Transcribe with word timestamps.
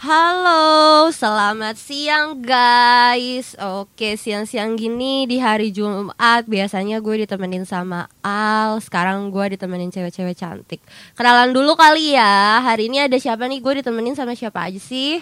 Halo, 0.00 1.12
selamat 1.12 1.76
siang 1.76 2.40
guys. 2.40 3.52
Oke, 3.60 4.16
siang-siang 4.16 4.72
gini 4.72 5.28
di 5.28 5.36
hari 5.36 5.76
Jumat 5.76 6.48
biasanya 6.48 7.04
gue 7.04 7.28
ditemenin 7.28 7.68
sama 7.68 8.08
Al. 8.24 8.80
Sekarang 8.80 9.28
gue 9.28 9.60
ditemenin 9.60 9.92
cewek-cewek 9.92 10.40
cantik. 10.40 10.80
Kenalan 11.12 11.52
dulu 11.52 11.76
kali 11.76 12.16
ya. 12.16 12.64
Hari 12.64 12.88
ini 12.88 13.04
ada 13.04 13.20
siapa 13.20 13.44
nih? 13.44 13.60
Gue 13.60 13.84
ditemenin 13.84 14.16
sama 14.16 14.32
siapa 14.32 14.72
aja 14.72 14.80
sih? 14.80 15.20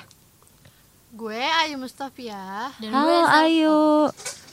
Gue 1.11 1.43
Ayu 1.67 1.75
Mustafia 1.75 2.71
Dan 2.79 2.95
Halo 2.95 3.03
gue 3.03 3.35
Ayu. 3.35 3.83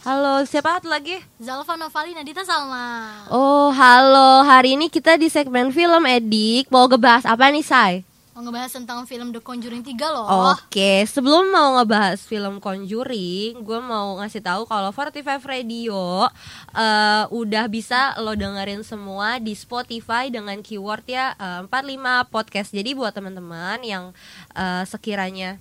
Halo, 0.09 0.41
siapa 0.49 0.81
satu 0.81 0.89
lagi? 0.89 1.21
Zalfa 1.37 1.77
Novali 1.77 2.17
Nadita 2.17 2.41
Salma. 2.41 3.29
Oh, 3.29 3.69
halo. 3.69 4.41
Hari 4.41 4.73
ini 4.73 4.89
kita 4.89 5.21
di 5.21 5.29
segmen 5.29 5.69
film 5.69 6.01
Edik. 6.09 6.73
Mau 6.73 6.89
ngebahas 6.89 7.29
apa 7.29 7.45
nih, 7.53 7.61
Say? 7.61 8.14
Mau 8.36 8.43
ngebahas 8.43 8.67
tentang 8.67 9.07
film 9.07 9.31
The 9.31 9.39
Conjuring 9.39 9.79
3 9.79 9.95
loh. 10.11 10.27
Oke, 10.52 11.07
sebelum 11.07 11.55
mau 11.55 11.80
ngebahas 11.80 12.20
film 12.20 12.59
Conjuring, 12.59 13.63
gue 13.63 13.80
mau 13.80 14.20
ngasih 14.20 14.44
tahu 14.44 14.67
kalau 14.67 14.91
45 14.91 15.23
Radio 15.48 16.27
eh, 16.75 17.23
udah 17.31 17.66
bisa 17.71 18.11
lo 18.20 18.35
dengerin 18.35 18.84
semua 18.84 19.39
di 19.39 19.55
Spotify 19.55 20.27
dengan 20.27 20.59
keyword 20.59 21.08
ya 21.08 21.31
eh, 21.39 21.63
45 21.63 22.27
podcast. 22.27 22.75
Jadi 22.75 22.91
buat 22.91 23.16
teman-teman 23.16 23.80
yang 23.88 24.11
eh, 24.52 24.83
sekiranya 24.83 25.55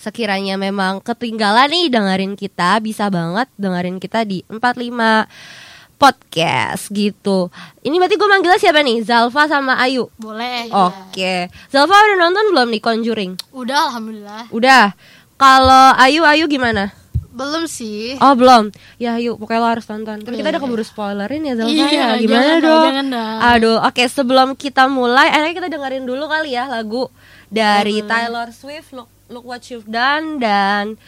sekiranya 0.00 0.56
memang 0.56 1.04
ketinggalan 1.04 1.68
nih 1.68 1.92
dengerin 1.92 2.40
kita, 2.40 2.80
bisa 2.80 3.12
banget 3.12 3.52
dengerin 3.60 4.00
kita 4.00 4.24
di 4.24 4.40
45 4.48 5.68
podcast 6.02 6.90
gitu. 6.90 7.46
Ini 7.80 7.94
berarti 7.94 8.18
gue 8.18 8.26
manggilnya 8.26 8.58
siapa 8.58 8.82
nih? 8.82 9.06
Zalfa 9.06 9.46
sama 9.46 9.78
Ayu. 9.78 10.10
Boleh. 10.18 10.66
Oke. 10.68 11.46
Zalfa 11.70 11.94
udah 11.94 12.18
nonton 12.18 12.50
belum 12.50 12.68
nih 12.68 12.82
Conjuring? 12.82 13.32
Udah 13.54 13.86
alhamdulillah. 13.86 14.50
Udah. 14.50 14.98
Kalau 15.38 15.94
Ayu 15.94 16.22
Ayu 16.22 16.46
gimana? 16.46 16.90
Belum 17.32 17.64
sih 17.64 18.18
Oh 18.18 18.34
belum. 18.34 18.68
Ya 18.98 19.16
Ayu, 19.16 19.38
pokoknya 19.38 19.62
lo 19.62 19.68
harus 19.70 19.86
tonton. 19.86 20.20
Kan 20.20 20.32
kita 20.32 20.42
Iya. 20.42 20.52
udah 20.52 20.60
keburu 20.60 20.82
spoilerin 20.82 21.42
ya 21.42 21.54
Zalfa 21.54 21.70
Iya, 21.70 21.86
ya. 21.88 22.06
Gimana 22.18 22.42
jangan 22.42 22.58
dong? 22.60 22.84
jangan 22.84 23.06
dong. 23.08 23.38
Aduh, 23.48 23.78
oke 23.80 24.02
sebelum 24.04 24.48
kita 24.52 24.84
mulai, 24.86 25.30
enaknya 25.30 25.54
kita 25.56 25.68
dengerin 25.70 26.04
dulu 26.04 26.26
kali 26.26 26.52
ya 26.52 26.66
lagu 26.66 27.06
dari 27.48 28.02
Taylor 28.02 28.50
Swift 28.50 28.90
Look, 28.90 29.06
Look 29.28 29.46
What 29.46 29.64
You've 29.64 29.86
Done 29.86 30.36
dan 30.36 31.00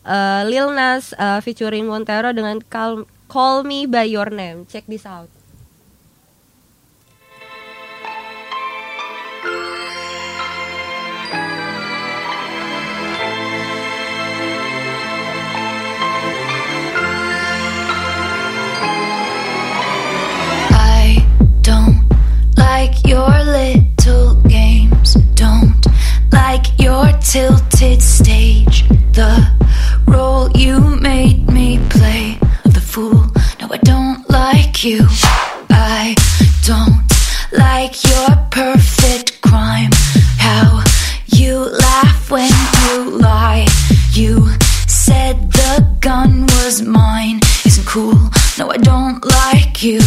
eh, 0.00 0.42
Lil 0.46 0.72
Nas 0.72 1.12
eh, 1.12 1.40
featuring 1.40 1.84
Montero 1.84 2.30
dengan 2.30 2.56
Call, 2.62 3.04
Call 3.28 3.64
Me 3.64 3.86
By 3.86 4.04
Your 4.04 4.30
Name. 4.30 4.66
Check 4.66 4.84
this 4.86 5.04
out. 5.04 5.28
I 20.70 21.26
don't 21.62 22.06
like 22.56 23.04
your 23.04 23.28
little 23.44 24.40
games. 24.42 25.14
Don't 25.34 25.84
like 26.32 26.66
your 26.78 27.10
tilted 27.20 28.00
stage. 28.00 28.84
The 29.12 29.50
role 30.06 30.50
you 30.52 30.78
made 31.00 31.50
me 31.50 31.80
play 31.88 32.38
fool. 32.96 33.26
No, 33.60 33.68
I 33.70 33.76
don't 33.82 34.24
like 34.30 34.82
you. 34.82 35.06
I 35.68 36.14
don't 36.64 37.04
like 37.52 37.94
your 38.08 38.30
perfect 38.50 39.42
crime. 39.42 39.90
How 40.38 40.82
you 41.26 41.58
laugh 41.58 42.30
when 42.30 42.50
you 42.84 43.18
lie. 43.18 43.66
You 44.12 44.48
said 44.86 45.52
the 45.52 45.86
gun 46.00 46.46
was 46.56 46.80
mine. 46.80 47.40
Isn't 47.66 47.86
cool. 47.86 48.18
No, 48.58 48.70
I 48.70 48.78
don't 48.78 49.22
like 49.42 49.82
you. 49.82 50.00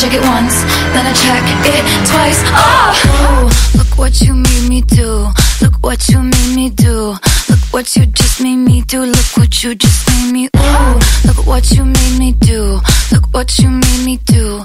Check 0.00 0.14
it 0.14 0.22
once, 0.22 0.64
then 0.96 1.04
I 1.04 1.12
check 1.12 1.44
it 1.44 2.08
twice. 2.08 2.40
Ah! 2.56 2.96
Oh, 3.04 3.44
Ooh, 3.44 3.78
look 3.78 3.98
what 3.98 4.18
you 4.22 4.32
made 4.32 4.66
me 4.66 4.80
do. 4.80 5.28
Look 5.60 5.74
what 5.82 6.08
you 6.08 6.22
made 6.22 6.56
me 6.56 6.70
do. 6.70 7.16
Look 7.50 7.60
what 7.70 7.94
you 7.96 8.06
just 8.06 8.40
made 8.40 8.56
me 8.56 8.80
do. 8.80 9.02
Look 9.02 9.36
what 9.36 9.62
you 9.62 9.74
just 9.74 10.08
made 10.08 10.32
me. 10.32 10.48
Ooh, 10.56 10.98
look 11.26 11.46
what 11.46 11.70
you 11.72 11.84
made 11.84 12.18
me 12.18 12.32
do. 12.32 12.80
Look 13.12 13.26
what 13.32 13.58
you 13.58 13.68
made 13.68 14.04
me 14.06 14.16
do. 14.24 14.64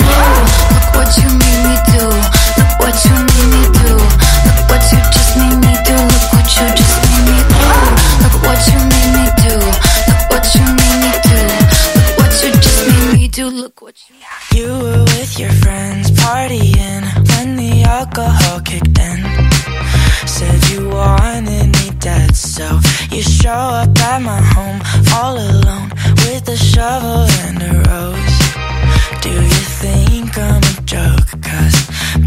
Look 13.61 13.83
what 13.83 14.09
you 14.09 14.15
have. 14.21 14.57
You 14.57 14.69
were 14.83 15.03
with 15.13 15.37
your 15.37 15.51
friends 15.61 16.09
partying 16.09 17.03
when 17.29 17.57
the 17.57 17.83
alcohol 17.83 18.59
kicked 18.61 18.97
in. 18.97 19.19
Said 20.25 20.59
you 20.71 20.89
wanted 20.89 21.67
me 21.77 21.91
dead, 21.99 22.35
so 22.35 22.65
you 23.11 23.21
show 23.21 23.63
up 23.81 23.95
at 23.99 24.19
my 24.23 24.41
home 24.55 24.81
all 25.13 25.37
alone 25.37 25.89
with 26.25 26.49
a 26.49 26.57
shovel 26.57 27.29
and 27.45 27.61
a 27.61 27.73
rose. 27.85 28.37
Do 29.21 29.29
you 29.29 29.63
think 29.83 30.35
I'm 30.39 30.63
a 30.73 30.81
joke? 30.95 31.29
Cause 31.45 31.77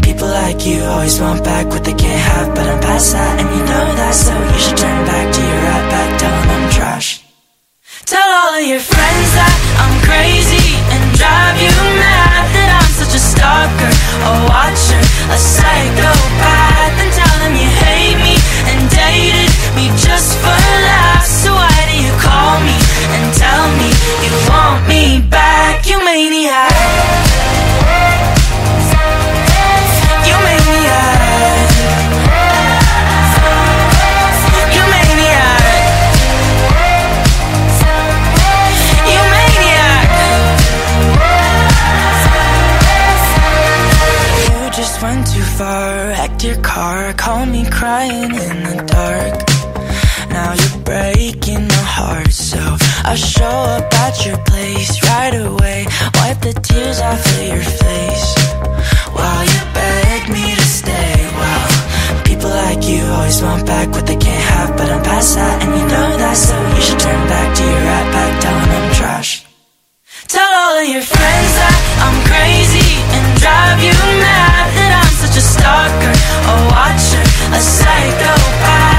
people 0.07 0.29
like 0.29 0.65
you 0.65 0.83
always 0.83 1.19
want 1.19 1.43
back 1.43 1.67
what 1.67 1.83
they 1.83 1.95
can't 1.95 2.23
have, 2.31 2.55
but 2.55 2.65
I'm 2.65 2.79
past 2.79 3.11
that 3.11 3.41
and 3.41 3.49
you 3.49 3.63
know 3.71 3.87
that, 3.99 4.13
so 4.15 4.31
you 4.31 4.59
should 4.63 4.77
turn 4.77 5.05
back 5.05 5.33
to 5.35 5.41
your 5.41 5.61
right 5.67 5.87
back, 5.91 6.09
tell 6.17 6.31
them 6.31 6.49
I'm 6.55 6.71
trash. 6.71 7.25
Tell 8.05 8.29
all 8.39 8.53
of 8.55 8.65
your 8.65 8.79
friends 8.79 9.29
that 9.35 9.55
I'm 9.83 9.95
crazy 10.07 10.74
drive 11.17 11.57
you 11.59 11.71
mad 11.99 12.45
that 12.55 12.69
I'm 12.79 12.91
such 12.91 13.15
a 13.15 13.21
stalker, 13.21 13.91
a 14.27 14.31
watcher, 14.51 15.01
a 15.31 15.37
psychopath. 15.37 16.95
And 16.99 17.11
tell 17.11 17.35
them 17.43 17.53
you 17.55 17.69
hate 17.83 18.19
me 18.19 18.35
and 18.69 18.79
dated 18.91 19.51
me 19.75 19.91
just 19.95 20.37
for 20.39 20.59
laughs. 20.87 21.31
So 21.43 21.55
why 21.55 21.79
do 21.91 21.95
you 21.95 22.13
call 22.19 22.59
me 22.63 22.77
and 23.15 23.25
tell 23.35 23.65
me 23.79 23.89
you 24.23 24.31
want 24.49 24.87
me 24.87 25.21
back? 25.29 25.54
Your 46.45 46.61
car, 46.61 47.11
call 47.13 47.45
me 47.47 47.65
crying 47.71 48.29
in 48.29 48.57
the 48.69 48.77
dark. 48.85 49.35
Now 50.29 50.53
you're 50.53 50.79
breaking 50.83 51.67
my 51.67 51.85
heart, 51.97 52.31
so 52.31 52.61
I 53.03 53.15
show 53.15 53.57
up 53.75 53.91
at 54.05 54.25
your 54.25 54.37
place 54.45 54.93
right 55.09 55.33
away. 55.33 55.87
Wipe 56.21 56.41
the 56.41 56.53
tears 56.53 56.99
off 57.01 57.25
of 57.25 57.41
your 57.49 57.65
face 57.81 58.27
while 59.17 59.43
you 59.53 59.61
beg 59.73 60.29
me 60.29 60.53
to 60.53 60.67
stay. 60.79 61.17
Wow, 61.33 62.21
people 62.23 62.51
like 62.51 62.87
you 62.87 63.01
always 63.05 63.41
want 63.41 63.65
back 63.65 63.89
what 63.89 64.05
they 64.05 64.17
can't 64.17 64.45
have, 64.53 64.77
but 64.77 64.87
I'm 64.91 65.01
past 65.01 65.33
that, 65.35 65.63
and 65.63 65.71
you 65.73 65.85
know 65.87 66.09
that, 66.21 66.37
so 66.37 66.53
you 66.75 66.81
should 66.85 66.99
turn 66.99 67.21
back 67.27 67.55
to 67.57 67.63
your 67.63 67.83
right 67.89 68.09
back 68.13 68.31
Telling 68.41 68.69
I'm 68.69 68.93
trash. 68.93 69.45
Tell 70.27 70.51
all 70.61 70.77
of 70.77 70.87
your 70.87 71.01
friends 71.01 71.51
that 71.57 71.79
I'm 72.05 72.17
crazy 72.29 72.91
and 73.17 73.25
drive 73.41 73.81
you 73.81 73.97
mad 74.21 74.84
stalker, 75.55 76.15
a 76.51 76.55
watcher, 76.71 77.23
a 77.55 77.59
psychopath. 77.59 78.94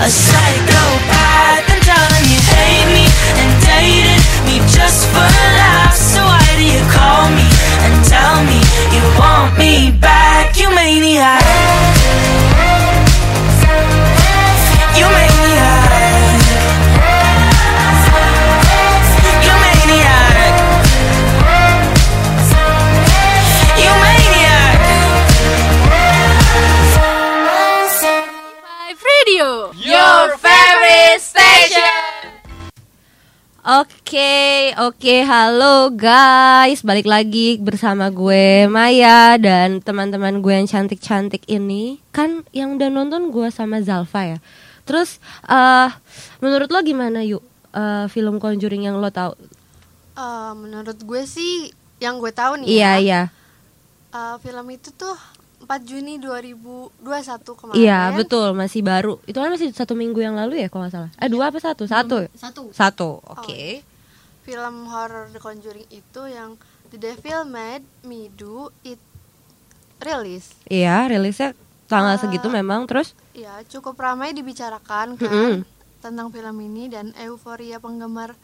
A 0.00 0.08
psychopath. 0.08 1.68
And 1.68 1.82
tell 1.84 2.06
them 2.08 2.24
you 2.32 2.40
hate 2.40 2.88
me 2.96 3.04
And 3.36 3.50
dated 3.60 4.22
me 4.46 4.56
just 4.72 5.06
for 5.12 5.28
laughs. 5.60 6.00
So 6.14 6.24
why 6.24 6.46
do 6.56 6.64
you 6.64 6.82
call 6.88 7.28
me 7.28 7.44
And 7.84 7.94
tell 8.08 8.36
me 8.48 8.58
you 8.96 9.02
want 9.20 9.58
me 9.58 9.92
back? 10.00 10.56
You 10.58 10.74
maniac 10.74 11.49
Oke, 33.60 34.72
oke, 34.80 35.20
halo 35.20 35.92
guys, 35.92 36.80
balik 36.80 37.04
lagi 37.04 37.60
bersama 37.60 38.08
gue 38.08 38.64
Maya 38.64 39.36
dan 39.36 39.84
teman-teman 39.84 40.40
gue 40.40 40.48
yang 40.48 40.64
cantik-cantik 40.64 41.44
ini. 41.44 42.00
Kan 42.08 42.40
yang 42.56 42.80
udah 42.80 42.88
nonton 42.88 43.28
gue 43.28 43.52
sama 43.52 43.84
Zalfa 43.84 44.24
ya. 44.24 44.38
Terus, 44.88 45.20
eh 45.44 45.92
menurut 46.40 46.72
lo 46.72 46.80
gimana 46.80 47.20
yuk? 47.20 47.44
Eh, 47.76 48.08
film 48.08 48.40
Conjuring 48.40 48.88
yang 48.88 48.96
lo 48.96 49.12
tahu? 49.12 49.36
Eh, 50.16 50.52
menurut 50.56 50.96
gue 50.96 51.22
sih 51.28 51.68
yang 52.00 52.16
gue 52.16 52.32
tahu 52.32 52.64
nih 52.64 52.80
Iya 52.80 52.80
ya, 52.80 52.92
iya, 52.96 53.22
eh, 54.16 54.34
film 54.40 54.72
itu 54.72 54.88
tuh 54.96 55.20
4 55.70 55.86
Juni 55.86 56.18
2021 56.18 56.98
kemarin. 57.54 57.78
iya 57.78 58.10
betul 58.10 58.50
masih 58.52 58.82
baru. 58.82 59.22
Itu 59.22 59.38
kan 59.38 59.48
masih 59.48 59.70
satu 59.70 59.94
minggu 59.94 60.18
yang 60.18 60.34
lalu 60.34 60.58
ya 60.58 60.66
kalau 60.66 60.82
nggak 60.82 60.92
salah. 60.92 61.10
Eh 61.14 61.30
dua 61.30 61.46
apa 61.46 61.58
satu? 61.58 61.86
Satu. 61.86 62.26
Satu. 62.34 62.62
Satu. 62.70 63.22
Oke. 63.22 63.86
Film 64.42 64.90
horror 64.90 65.30
The 65.30 65.38
Conjuring 65.38 65.86
itu 65.88 66.22
yang 66.26 66.58
The 66.90 66.98
Devil 66.98 67.46
Made 67.46 67.86
Me 68.02 68.26
Do 68.28 68.74
It 68.82 68.98
rilis. 70.00 70.50
Iya, 70.66 71.06
rilisnya 71.06 71.54
tanggal 71.86 72.16
Ah. 72.16 72.20
segitu 72.20 72.50
memang 72.50 72.90
terus. 72.90 73.14
Ya, 73.30 73.62
cukup 73.64 73.94
ramai 73.94 74.34
dibicarakan 74.34 75.14
kan 75.14 75.22
Mm-mm. 75.22 75.62
tentang 76.00 76.34
film 76.34 76.56
ini 76.58 76.88
dan 76.88 77.14
euforia 77.14 77.78
penggemar 77.78 78.34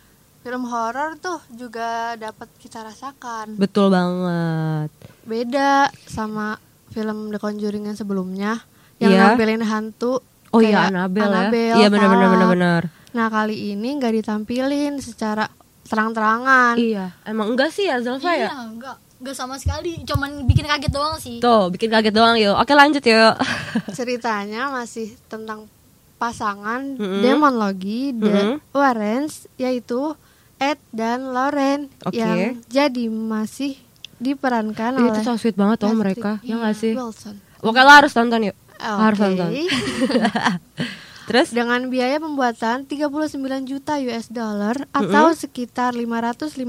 film 0.40 0.62
horor 0.62 1.18
tuh 1.18 1.42
juga 1.50 2.14
dapat 2.14 2.46
kita 2.56 2.86
rasakan. 2.86 3.58
Betul 3.58 3.90
banget. 3.90 4.94
Beda 5.24 5.90
sama 6.06 6.62
film 6.96 7.28
The 7.28 7.36
Conjuring 7.36 7.84
yang 7.84 7.94
sebelumnya 7.94 8.64
yang 8.96 9.12
Iya. 9.12 9.20
nampilin 9.28 9.60
hantu 9.60 10.24
Oh 10.48 10.58
iya 10.58 10.72
kayak 10.80 10.88
Annabelle, 10.88 11.20
ya. 11.22 11.28
Annabelle, 11.28 11.76
Iya 11.76 11.86
benar 11.86 12.08
benar 12.08 12.28
benar 12.30 12.48
benar. 12.48 12.82
Nah, 13.12 13.26
kali 13.28 13.70
ini 13.70 13.88
nggak 13.92 14.12
ditampilin 14.14 14.92
secara 14.98 15.44
terang-terangan. 15.86 16.74
Iya, 16.76 17.12
emang 17.22 17.52
enggak 17.52 17.68
sih 17.68 17.84
ya 17.84 18.00
Zalfa 18.00 18.30
Iya, 18.30 18.48
ya? 18.48 18.50
enggak. 18.62 18.96
Enggak 19.16 19.32
sama 19.32 19.56
sekali, 19.56 20.00
cuman 20.02 20.44
bikin 20.44 20.64
kaget 20.64 20.88
doang 20.90 21.16
sih. 21.16 21.36
Tuh, 21.38 21.68
bikin 21.68 21.88
kaget 21.88 22.10
doang 22.10 22.36
yuk. 22.36 22.52
Oke, 22.54 22.72
lanjut 22.72 23.00
yuk. 23.00 23.34
Ceritanya 23.96 24.68
masih 24.70 25.12
tentang 25.26 25.68
pasangan 26.16 26.96
Mm-mm. 26.96 27.20
demonologi 27.20 28.12
The 28.12 28.56
Mm-mm. 28.56 28.72
Warrens 28.72 29.48
yaitu 29.56 30.16
Ed 30.56 30.80
dan 30.90 31.30
Lauren 31.30 31.92
Oke. 32.02 32.16
yang 32.16 32.64
jadi 32.64 33.04
masih 33.08 33.76
diperankan 34.16 34.96
oleh 34.96 35.12
itu 35.12 35.20
so 35.22 35.36
sweet 35.36 35.54
banget 35.54 35.84
Patrick 35.84 36.00
mereka, 36.00 36.30
ya 36.40 36.56
nggak 36.56 36.74
sih? 36.76 36.92
Wilson. 36.96 37.36
Oke, 37.60 37.80
lo 37.80 37.92
harus 37.92 38.12
tonton 38.12 38.52
yuk. 38.52 38.56
Oke. 38.76 39.00
Harus 39.00 39.18
tonton. 39.18 39.50
Terus? 41.26 41.50
Dengan 41.50 41.90
biaya 41.90 42.22
pembuatan 42.22 42.86
39 42.86 43.42
juta 43.66 43.98
US 43.98 44.30
dollar 44.30 44.86
atau 44.94 45.34
sekitar 45.34 45.98
556 45.98 46.62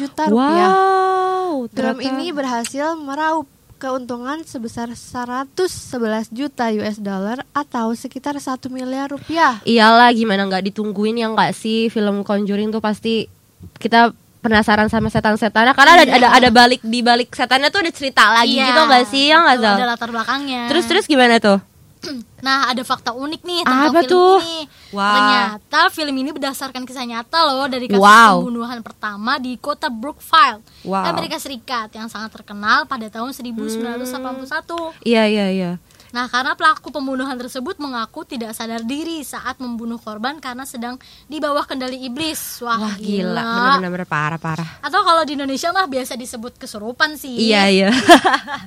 juta 0.00 0.22
rupiah. 0.32 0.70
Wow, 0.72 1.68
Film 1.68 2.00
ternyata- 2.00 2.04
ini 2.08 2.26
berhasil 2.32 2.96
meraup 2.96 3.44
keuntungan 3.76 4.40
sebesar 4.48 4.88
111 4.96 6.32
juta 6.32 6.72
US 6.72 6.96
dollar 6.96 7.44
atau 7.52 7.92
sekitar 7.92 8.40
1 8.40 8.72
miliar 8.72 9.12
rupiah. 9.12 9.60
Iyalah, 9.68 10.08
gimana 10.16 10.48
nggak 10.48 10.72
ditungguin 10.72 11.20
ya 11.20 11.28
nggak 11.28 11.52
sih 11.52 11.92
film 11.92 12.24
Conjuring 12.24 12.72
tuh 12.72 12.80
pasti 12.80 13.28
kita 13.76 14.16
penasaran 14.44 14.92
sama 14.92 15.08
setan-setannya 15.08 15.72
karena 15.72 15.92
ada 15.96 16.04
ada 16.12 16.28
ada 16.36 16.48
balik 16.52 16.84
di 16.84 17.00
balik 17.00 17.32
setannya 17.32 17.72
tuh 17.72 17.80
ada 17.80 17.90
cerita 17.90 18.28
lagi 18.30 18.54
Iya, 18.54 18.68
gitu 18.68 18.80
nggak 18.84 19.04
sih 19.08 19.24
ya 19.26 19.40
nggak? 19.40 19.56
Ada 19.74 19.86
latar 19.88 20.12
belakangnya. 20.12 20.68
Terus 20.68 20.84
terus 20.84 21.08
gimana 21.08 21.40
tuh? 21.40 21.56
Nah, 22.44 22.68
ada 22.68 22.84
fakta 22.84 23.16
unik 23.16 23.40
nih 23.40 23.64
tentang 23.64 23.88
Apa 23.88 24.04
film 24.04 24.12
tuh? 24.12 24.36
ini. 24.44 24.68
Wah. 24.92 25.08
Ternyata 25.16 25.80
film 25.88 26.12
ini 26.12 26.28
berdasarkan 26.28 26.84
kisah 26.84 27.08
nyata 27.08 27.40
loh 27.40 27.64
dari 27.64 27.88
kasus 27.88 27.96
Wow. 27.96 28.44
pembunuhan 28.44 28.84
pertama 28.84 29.40
di 29.40 29.56
kota 29.56 29.88
Brookfield, 29.88 30.60
Wow. 30.84 31.08
Amerika 31.08 31.40
Serikat 31.40 31.88
yang 31.96 32.12
sangat 32.12 32.28
terkenal 32.30 32.84
pada 32.84 33.08
tahun 33.08 33.32
1981. 33.32 34.92
Iya 35.02 35.24
iya 35.24 35.46
iya. 35.48 35.70
Nah, 36.14 36.30
karena 36.30 36.54
pelaku 36.54 36.94
pembunuhan 36.94 37.34
tersebut 37.34 37.74
mengaku 37.82 38.22
tidak 38.22 38.54
sadar 38.54 38.86
diri 38.86 39.26
saat 39.26 39.58
membunuh 39.58 39.98
korban 39.98 40.38
karena 40.38 40.62
sedang 40.62 40.94
di 41.26 41.42
bawah 41.42 41.66
kendali 41.66 42.06
iblis. 42.06 42.62
Wah, 42.62 42.78
Wah 42.78 42.94
gila, 42.94 43.34
gila. 43.42 43.82
bener-bener 43.82 44.06
parah 44.06 44.38
parah. 44.38 44.78
Atau 44.78 45.02
kalau 45.02 45.26
di 45.26 45.34
Indonesia 45.34 45.74
mah 45.74 45.90
biasa 45.90 46.14
disebut 46.14 46.54
kesurupan 46.54 47.18
sih. 47.18 47.50
Iya 47.50 47.62
iya. 47.66 47.90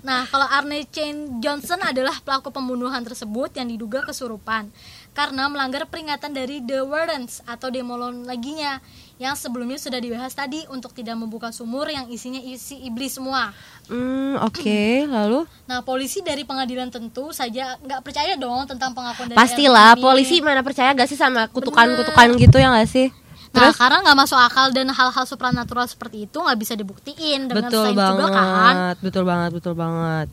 Nah, 0.04 0.28
kalau 0.28 0.48
Arne 0.48 0.88
Chain 0.92 1.40
Johnson 1.40 1.80
adalah 1.84 2.20
pelaku 2.20 2.52
pembunuhan 2.52 3.00
tersebut 3.04 3.56
yang 3.56 3.68
diduga 3.72 4.04
kesurupan 4.04 4.68
karena 5.16 5.48
melanggar 5.48 5.88
peringatan 5.88 6.36
dari 6.36 6.60
The 6.62 6.84
Warrens 6.84 7.42
atau 7.48 7.72
demologinya 7.72 8.80
yang 9.18 9.34
sebelumnya 9.34 9.82
sudah 9.82 9.98
dibahas 9.98 10.30
tadi 10.34 10.62
untuk 10.70 10.94
tidak 10.94 11.18
membuka 11.18 11.50
sumur 11.50 11.90
yang 11.90 12.06
isinya 12.10 12.38
isi 12.38 12.78
iblis 12.86 13.18
semua. 13.18 13.50
Hmm 13.90 14.38
oke 14.46 14.78
lalu 15.16 15.50
Nah, 15.66 15.82
polisi 15.82 16.22
dari 16.22 16.46
pengadilan 16.46 16.94
tentu 16.94 17.34
saja 17.34 17.76
nggak 17.82 18.02
percaya 18.06 18.38
dong 18.38 18.70
tentang 18.70 18.94
pengakuan 18.94 19.34
dari 19.34 19.38
pastilah 19.38 19.98
polisi 19.98 20.38
mana 20.40 20.62
percaya 20.62 20.94
gak 20.94 21.10
sih 21.10 21.18
sama 21.18 21.50
kutukan-kutukan 21.50 22.38
gitu 22.38 22.58
ya 22.62 22.70
gak 22.78 22.90
sih? 22.90 23.10
Nah, 23.58 23.74
Terus 23.74 23.76
karena 23.80 23.98
nggak 24.06 24.18
masuk 24.22 24.38
akal 24.38 24.70
dan 24.70 24.92
hal-hal 24.94 25.26
supranatural 25.26 25.88
seperti 25.90 26.30
itu 26.30 26.38
nggak 26.38 26.60
bisa 26.62 26.74
dibuktiin 26.78 27.50
dengan 27.50 27.72
betul 27.72 27.90
banget, 27.96 28.12
juga 28.22 28.26
kan. 28.30 28.74
betul 29.02 29.24
banget, 29.26 29.50
betul 29.56 29.74
banget. 29.74 30.28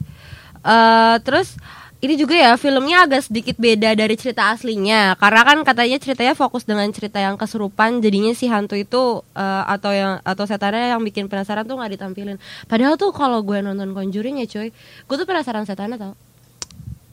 Eh 0.64 1.16
terus 1.24 1.56
ini 2.04 2.20
juga 2.20 2.36
ya 2.36 2.52
filmnya 2.60 3.08
agak 3.08 3.32
sedikit 3.32 3.56
beda 3.56 3.96
dari 3.96 4.12
cerita 4.20 4.52
aslinya. 4.52 5.16
Karena 5.16 5.40
kan 5.40 5.58
katanya 5.64 5.96
ceritanya 5.96 6.36
fokus 6.36 6.68
dengan 6.68 6.84
cerita 6.92 7.16
yang 7.16 7.40
kesurupan 7.40 8.04
jadinya 8.04 8.36
si 8.36 8.44
hantu 8.44 8.76
itu 8.76 9.24
eh, 9.32 9.64
atau 9.64 9.88
yang 9.88 10.20
atau 10.20 10.44
setannya 10.44 10.92
yang 10.92 11.00
bikin 11.00 11.32
penasaran 11.32 11.64
tuh 11.64 11.80
nggak 11.80 11.96
ditampilin. 11.96 12.36
Padahal 12.68 13.00
tuh 13.00 13.08
kalau 13.16 13.40
gue 13.40 13.64
nonton 13.64 13.96
Conjuring 13.96 14.44
ya 14.44 14.46
cuy 14.50 14.68
gue 15.08 15.16
tuh 15.16 15.24
penasaran 15.24 15.64
setannya 15.64 15.96
tau. 15.96 16.12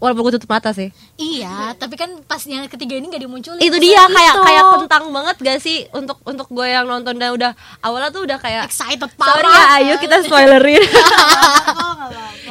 Walaupun 0.01 0.27
gue 0.27 0.33
tutup 0.41 0.49
mata 0.49 0.73
sih. 0.73 0.89
Iya, 1.21 1.77
tapi 1.77 1.93
kan 1.93 2.09
pas 2.25 2.41
yang 2.49 2.65
ketiga 2.65 2.97
ini 2.97 3.05
nggak 3.05 3.21
dimunculin. 3.21 3.61
itu 3.61 3.77
dia 3.77 4.09
kayak 4.09 4.35
kayak 4.41 4.63
kentang 4.81 5.03
banget 5.13 5.35
gak 5.45 5.59
sih? 5.61 5.85
Untuk 5.93 6.17
untuk 6.25 6.49
gue 6.49 6.65
yang 6.65 6.89
nonton 6.89 7.21
dan 7.21 7.37
udah 7.37 7.53
awalnya 7.85 8.09
tuh 8.09 8.25
udah 8.25 8.41
kayak 8.41 8.65
excited 8.65 9.05
Sorry 9.13 9.45
parah. 9.45 9.53
ya, 9.53 9.63
ayo 9.77 9.93
kita 10.01 10.25
spoilerin. 10.25 10.83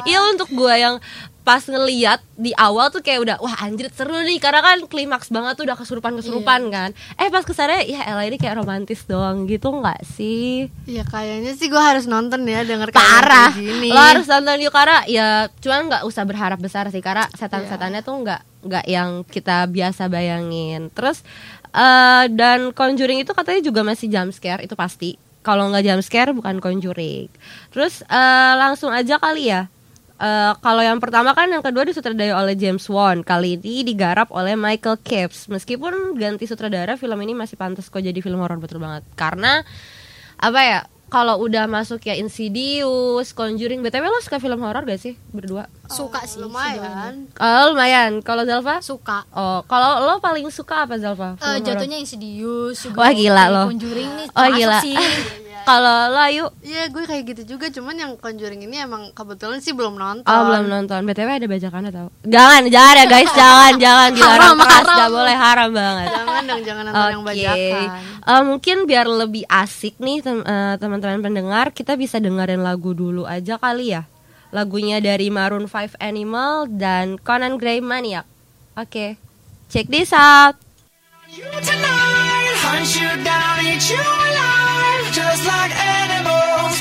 Iya 0.01 0.19
untuk 0.33 0.49
gue 0.49 0.73
yang 0.81 0.97
pas 1.41 1.65
ngeliat 1.65 2.21
di 2.37 2.53
awal 2.53 2.93
tuh 2.93 3.01
kayak 3.01 3.19
udah 3.25 3.37
wah 3.41 3.57
anjir 3.65 3.89
seru 3.89 4.13
nih 4.21 4.37
karena 4.37 4.61
kan 4.61 4.77
klimaks 4.85 5.33
banget 5.33 5.57
tuh 5.57 5.65
udah 5.65 5.73
kesurupan 5.73 6.13
kesurupan 6.13 6.69
kan. 6.69 6.89
Eh 7.17 7.33
pas 7.33 7.41
ke 7.41 7.53
sana 7.53 7.81
ya 7.81 8.05
Ella 8.05 8.29
ini 8.29 8.37
kayak 8.37 8.61
romantis 8.61 9.01
doang 9.09 9.49
gitu 9.49 9.73
nggak 9.73 10.05
sih? 10.05 10.69
Ya 10.85 11.01
kayaknya 11.01 11.57
sih 11.57 11.65
gue 11.65 11.81
harus 11.81 12.05
nonton 12.05 12.45
ya 12.45 12.61
denger 12.61 12.93
kayak 12.93 13.01
Parah. 13.01 13.51
gini. 13.57 13.89
Lo 13.89 13.97
harus 13.97 14.29
nonton 14.29 14.61
yuk 14.61 14.73
karena 14.73 15.01
ya 15.09 15.49
cuman 15.57 15.89
nggak 15.89 16.03
usah 16.05 16.23
berharap 16.29 16.59
besar 16.61 16.85
sih 16.93 17.01
karena 17.01 17.25
setan-setannya 17.33 18.05
tuh 18.05 18.21
nggak 18.21 18.41
nggak 18.61 18.85
yang 18.85 19.25
kita 19.25 19.65
biasa 19.65 20.13
bayangin. 20.13 20.93
Terus 20.93 21.25
eh 21.73 22.25
dan 22.29 22.69
Conjuring 22.69 23.25
itu 23.25 23.33
katanya 23.33 23.61
juga 23.65 23.81
masih 23.81 24.13
jump 24.13 24.29
scare 24.29 24.61
itu 24.61 24.77
pasti. 24.77 25.17
Kalau 25.41 25.73
nggak 25.73 25.89
jump 25.89 26.01
scare 26.05 26.37
bukan 26.37 26.61
Conjuring. 26.61 27.33
Terus 27.73 28.05
eh 28.05 28.53
langsung 28.61 28.93
aja 28.93 29.17
kali 29.17 29.49
ya. 29.49 29.65
Eh, 30.21 30.53
kalau 30.61 30.85
yang 30.85 31.01
pertama 31.01 31.33
kan 31.33 31.49
yang 31.49 31.65
kedua 31.65 31.81
disutradarai 31.81 32.29
oleh 32.29 32.53
James 32.53 32.85
Wan 32.93 33.25
kali 33.25 33.57
ini 33.57 33.81
digarap 33.81 34.29
oleh 34.29 34.53
Michael 34.53 35.01
Caves 35.01 35.49
meskipun 35.49 36.13
ganti 36.13 36.45
sutradara 36.45 36.93
film 36.93 37.17
ini 37.25 37.33
masih 37.33 37.57
pantas 37.57 37.89
kok 37.89 38.05
jadi 38.05 38.21
film 38.21 38.37
horor 38.37 38.61
betul 38.61 38.77
banget 38.77 39.01
karena 39.17 39.65
apa 40.37 40.59
ya 40.61 40.79
kalau 41.09 41.41
udah 41.43 41.65
masuk 41.67 42.05
ya 42.07 42.15
Insidious, 42.15 43.33
Conjuring, 43.35 43.81
btw 43.83 44.05
lo 44.07 44.21
suka 44.23 44.37
film 44.39 44.61
horor 44.63 44.85
gak 44.87 45.01
sih 45.01 45.17
berdua? 45.35 45.67
Suka 45.91 46.23
sih. 46.23 46.39
lumayan. 46.39 47.27
Oh, 47.35 47.75
lumayan. 47.75 48.23
Kalau 48.23 48.47
Zalfa? 48.47 48.79
Suka. 48.79 49.27
Oh, 49.35 49.59
kalau 49.67 50.07
lo 50.07 50.23
paling 50.23 50.47
suka 50.47 50.87
apa 50.87 50.95
Zalfa? 50.95 51.35
Eh, 51.35 51.35
Film 51.35 51.51
horor? 51.51 51.65
jatuhnya 51.67 51.97
Insidious. 51.99 52.87
Wah, 52.95 53.11
gila 53.11 53.51
lo. 53.51 53.63
Conjuring 53.67 54.07
nih. 54.23 54.27
Oh 54.31 54.47
gila. 54.55 54.79
Sih. 54.79 54.95
Kalau 55.61 56.09
lo 56.09 56.19
Ayu? 56.19 56.45
Iya 56.59 56.87
gue 56.87 57.03
kayak 57.03 57.23
gitu 57.27 57.55
juga 57.55 57.67
cuman 57.67 57.93
yang 57.93 58.11
Conjuring 58.13 58.63
ini 58.63 58.77
emang 58.77 59.11
kebetulan 59.11 59.57
sih 59.57 59.71
belum 59.71 59.95
nonton. 59.95 60.25
Oh 60.25 60.41
belum 60.45 60.65
nonton. 60.65 60.99
btw 61.01 61.29
ada 61.31 61.45
bajakannya 61.45 61.91
tau? 61.91 62.07
Jangan, 62.23 62.61
jangan 62.67 62.95
ya 62.95 63.05
guys, 63.05 63.31
jangan, 63.41 63.73
jangan 63.75 64.09
dilarang 64.11 64.39
Haram, 64.41 64.57
keras, 64.57 64.75
haram. 64.81 64.97
gak 64.97 65.11
boleh 65.11 65.35
haram 65.35 65.69
banget. 65.71 66.07
Jangan 66.07 66.41
dong 66.43 66.61
jangan 66.61 66.83
nonton 66.85 67.07
yang 67.07 67.21
Oke, 67.21 67.29
bajakan. 67.29 67.87
Eh, 68.21 68.43
mungkin 68.43 68.77
biar 68.85 69.05
lebih 69.05 69.43
asik 69.45 69.95
nih 69.97 70.17
tem- 70.19 70.43
eh, 70.43 70.75
teman-teman 70.75 71.21
pendengar, 71.21 71.65
kita 71.69 71.93
bisa 71.93 72.17
dengerin 72.17 72.61
lagu 72.61 72.91
dulu 72.91 73.23
aja 73.23 73.55
kali 73.55 73.91
ya. 73.91 74.05
Lagunya 74.49 74.99
dari 74.99 75.31
Maroon 75.31 75.65
5 75.65 75.95
Animal 75.97 76.67
dan 76.67 77.15
Conan 77.17 77.55
Gray 77.55 77.79
Maniac. 77.79 78.27
Oke, 78.73 79.15
check 79.67 79.87
this 79.87 80.11
out. 80.11 80.59
You 81.27 81.47
tonight, 81.57 82.59
hunt 82.59 82.91
you 82.91 83.07
down, 83.23 83.55
eat 83.61 83.79
you 83.87 83.95
alive, 83.95 84.60
just 85.21 85.45
like 85.45 85.71
animals, 86.03 86.75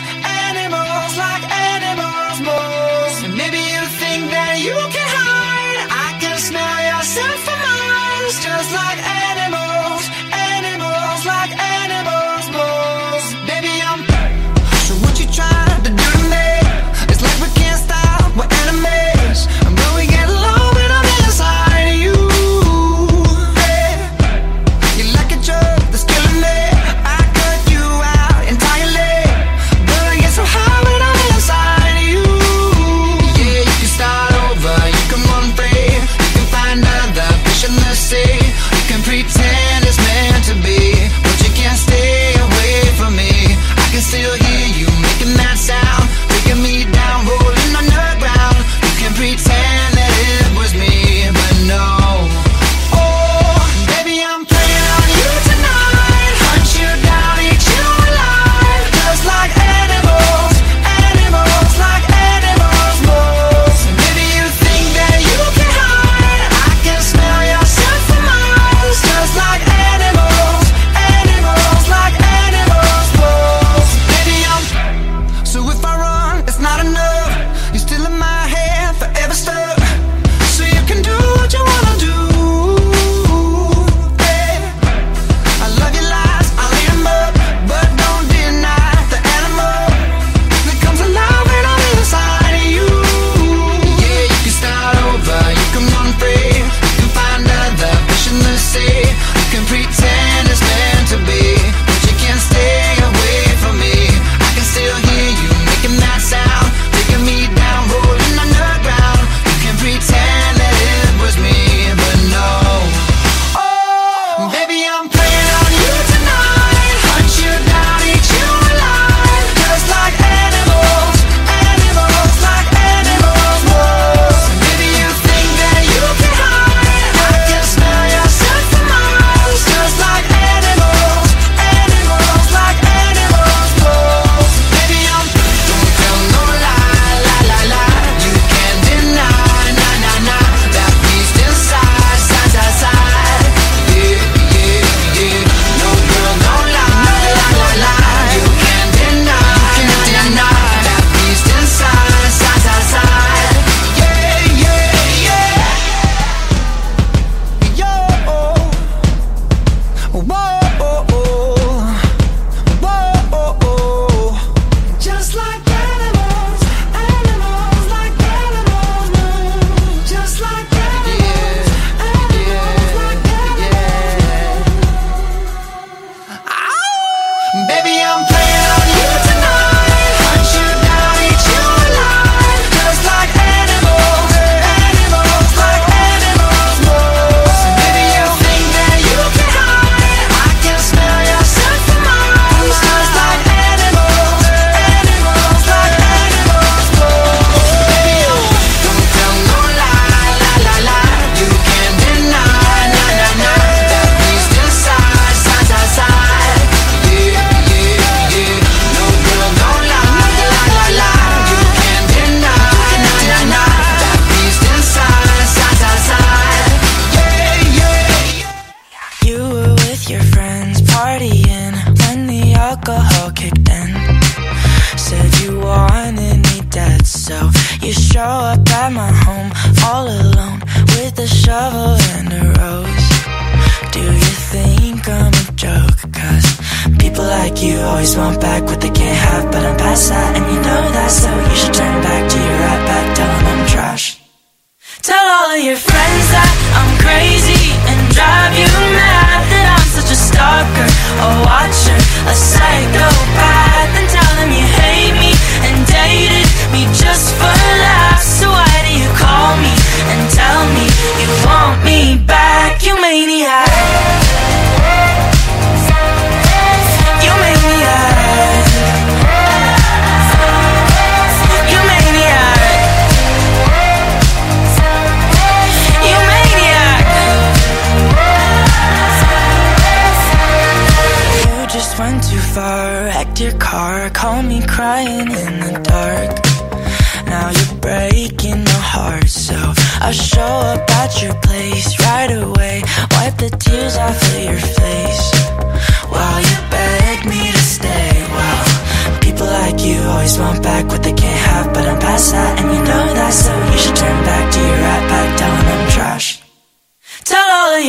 animals, 0.47 1.12
like 1.25 1.44
animals, 1.73 2.37
moles. 2.49 3.16
And 3.25 3.35
maybe 3.37 3.61
you 3.73 3.82
think 4.00 4.23
that 4.37 4.54
you 4.66 4.76
can 4.94 5.00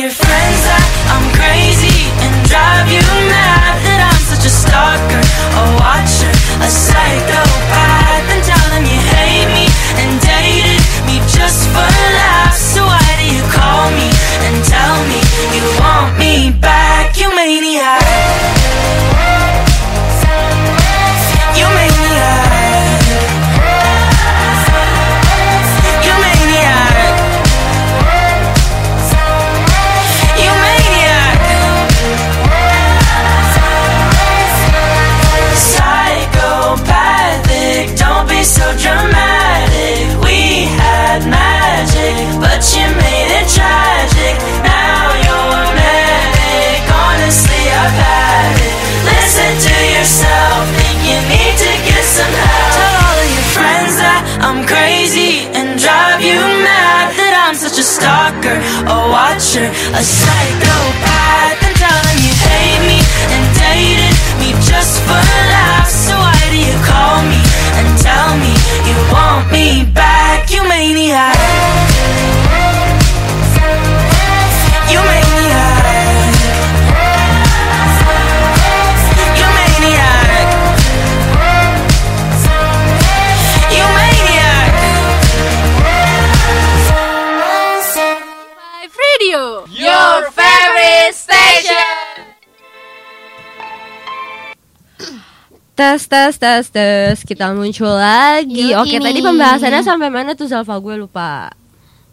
your 0.02 0.10
friends 0.10 0.60
that 0.66 0.88
I'm 1.14 1.30
crazy 1.38 2.10
and 2.26 2.34
drive 2.50 2.90
you 2.90 2.98
mad 3.30 3.78
that 3.86 4.10
I'm 4.10 4.18
such 4.18 4.42
a 4.42 4.50
stalker, 4.50 5.22
a 5.22 5.64
watcher, 5.78 6.26
a 6.58 6.66
psychopath, 6.66 8.01
watcher, 59.32 59.64
a 59.94 60.02
psychopath. 60.02 61.51
Tes 95.72 96.04
tes 96.04 96.36
tes 96.36 96.64
tes 96.68 97.16
kita 97.24 97.48
muncul 97.56 97.88
lagi. 97.88 98.76
Oke 98.76 99.00
ini. 99.00 99.04
tadi 99.08 99.20
pembahasannya 99.24 99.80
sampai 99.80 100.12
mana 100.12 100.36
tuh 100.36 100.44
Zalfa 100.44 100.76
gue 100.76 101.00
lupa. 101.00 101.48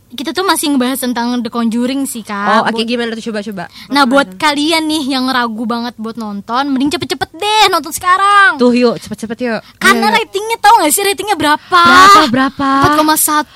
Kita 0.10 0.32
tuh 0.32 0.42
masih 0.42 0.74
ngebahas 0.74 1.00
tentang 1.00 1.38
The 1.38 1.48
Conjuring 1.48 2.04
sih 2.04 2.22
kak. 2.22 2.48
Oh 2.48 2.62
oke 2.64 2.74
Buat- 2.76 2.86
gimana 2.86 3.10
tuh 3.12 3.26
coba 3.26 3.40
coba. 3.42 3.64
Nah 3.88 4.04
buat 4.04 4.28
kalian 4.36 4.84
nih 4.84 5.04
yang 5.08 5.26
ragu 5.26 5.64
banget 5.64 5.94
buat 5.96 6.16
nonton, 6.16 6.64
mending 6.68 6.90
cepet-cepet 6.92 7.30
deh 7.32 7.64
nonton 7.68 7.90
sekarang. 7.90 8.58
tuh 8.58 8.72
yuk 8.72 8.98
cepet 8.98 9.18
cepet 9.20 9.38
yuk. 9.44 9.60
Karena 9.78 10.10
Ayo. 10.10 10.18
ratingnya 10.20 10.58
tau 10.58 10.74
gak 10.78 10.90
sih 10.90 11.04
ratingnya 11.04 11.36
berapa? 11.36 11.82
berapa 11.82 12.22
berapa? 12.28 12.70
4,1 12.96 13.06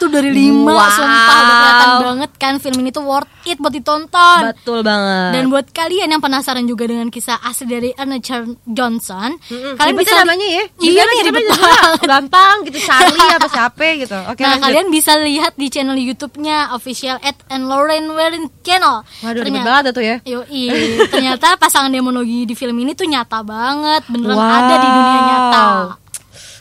dari 0.07 0.29
5 0.29 0.61
Wow. 0.63 0.89
Sumpah 0.89 1.09
udah 1.35 1.55
kelihatan 1.55 1.89
banget 2.03 2.31
kan 2.35 2.53
film 2.57 2.77
ini 2.79 2.89
tuh 2.89 3.03
worth 3.03 3.25
it 3.43 3.57
buat 3.57 3.71
ditonton 3.71 4.39
Betul 4.47 4.79
banget. 4.81 5.29
Dan 5.33 5.43
buat 5.47 5.65
kalian 5.67 6.07
yang 6.07 6.21
penasaran 6.21 6.63
juga 6.63 6.85
dengan 6.85 7.09
kisah 7.09 7.39
asli 7.39 7.65
dari 7.65 7.89
Ernest 7.91 8.29
Johnson 8.63 9.35
Mm-mm. 9.41 9.75
Kalian 9.75 9.89
Ribet 9.91 10.03
bisa 10.03 10.13
ya 10.13 10.21
namanya 10.21 10.47
ya. 10.47 10.63
Iya 10.79 11.01
nih 11.03 11.19
ribet 11.23 11.43
banget. 11.47 11.81
Gampang 12.03 12.55
gitu 12.63 12.77
Charlie 12.79 13.29
apa 13.31 13.47
siapa 13.47 13.83
gitu. 13.97 14.17
Oke 14.29 14.39
Nah 14.39 14.49
lanjut. 14.53 14.63
kalian 14.63 14.87
bisa 14.89 15.11
lihat 15.17 15.53
di 15.55 15.67
channel 15.67 15.97
YouTube-nya 16.43 16.75
official 16.75 17.15
at 17.23 17.39
and 17.47 17.71
Lauren 17.71 18.11
Werin 18.11 18.51
channel 18.61 19.07
Waduh 19.23 19.39
ribet 19.39 19.47
Ternyata- 19.55 19.67
banget 19.71 19.91
tuh 19.91 20.03
ya. 20.03 20.17
Yoi, 20.27 20.63
ternyata 21.07 21.47
pasangan 21.55 21.87
demonologi 21.87 22.43
di 22.43 22.51
film 22.53 22.75
ini 22.77 22.91
tuh 22.91 23.07
nyata 23.07 23.39
banget, 23.41 24.03
beneran 24.07 24.35
Wow. 24.35 24.51
ada 24.59 24.75
di 24.75 24.87
dunia 24.89 25.21
nyata. 25.23 25.65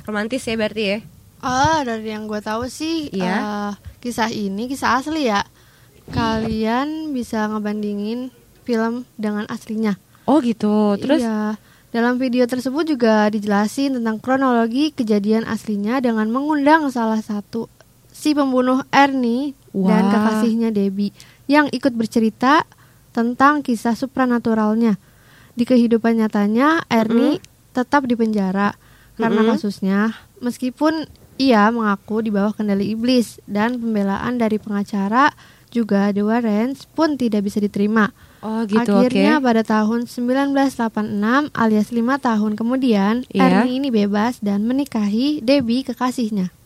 Romantis 0.05 0.43
ya 0.43 0.55
berarti 0.55 0.83
ya. 0.85 0.99
Oh, 1.43 1.79
dari 1.83 2.07
yang 2.07 2.25
gue 2.25 2.39
tahu 2.39 2.71
sih 2.71 3.11
Iya. 3.11 3.35
eh, 3.35 3.71
kisah 3.99 4.31
ini 4.31 4.71
kisah 4.71 5.03
asli 5.03 5.27
ya. 5.27 5.43
Kalian 6.09 7.11
bisa 7.11 7.47
ngebandingin 7.49 8.31
film 8.63 9.03
dengan 9.17 9.47
aslinya. 9.49 9.99
Oh 10.25 10.39
gitu. 10.39 10.95
Terus 10.97 11.23
Iya. 11.23 11.59
Dalam 11.93 12.17
video 12.17 12.49
tersebut 12.49 12.89
juga 12.89 13.29
dijelasin 13.29 14.01
tentang 14.01 14.17
kronologi 14.17 14.97
kejadian 14.97 15.45
aslinya 15.45 16.01
dengan 16.01 16.25
mengundang 16.25 16.89
salah 16.89 17.21
satu 17.21 17.69
si 18.23 18.39
pembunuh 18.39 18.87
Ernie 18.95 19.59
dan 19.75 20.07
Wah. 20.07 20.13
kekasihnya 20.15 20.71
Debbie 20.71 21.11
yang 21.51 21.67
ikut 21.75 21.91
bercerita 21.99 22.63
tentang 23.11 23.67
kisah 23.67 23.99
supranaturalnya. 23.99 24.95
Di 25.59 25.67
kehidupan 25.67 26.23
nyatanya 26.23 26.87
Ernie 26.87 27.43
tetap 27.75 28.07
di 28.07 28.15
penjara 28.15 28.79
karena 29.19 29.43
Mm-mm. 29.43 29.53
kasusnya 29.59 30.15
meskipun 30.39 31.11
ia 31.37 31.69
mengaku 31.75 32.23
di 32.23 32.31
bawah 32.31 32.55
kendali 32.55 32.95
iblis 32.95 33.43
dan 33.51 33.77
pembelaan 33.77 34.39
dari 34.39 34.63
pengacara 34.63 35.35
juga 35.73 36.13
The 36.15 36.23
Warrens 36.23 36.87
pun 36.87 37.19
tidak 37.19 37.49
bisa 37.49 37.59
diterima. 37.59 38.13
Oh 38.45 38.63
gitu. 38.69 39.03
Akhirnya 39.03 39.41
pada 39.41 39.65
tahun 39.67 40.07
1986 40.07 41.51
alias 41.53 41.89
lima 41.91 42.21
tahun 42.23 42.55
kemudian 42.55 43.27
Iya. 43.33 43.65
Ernie 43.65 43.81
ini 43.83 43.89
bebas 43.91 44.39
dan 44.45 44.63
menikahi 44.69 45.41
Debbie 45.43 45.83
kekasihnya. 45.83 46.62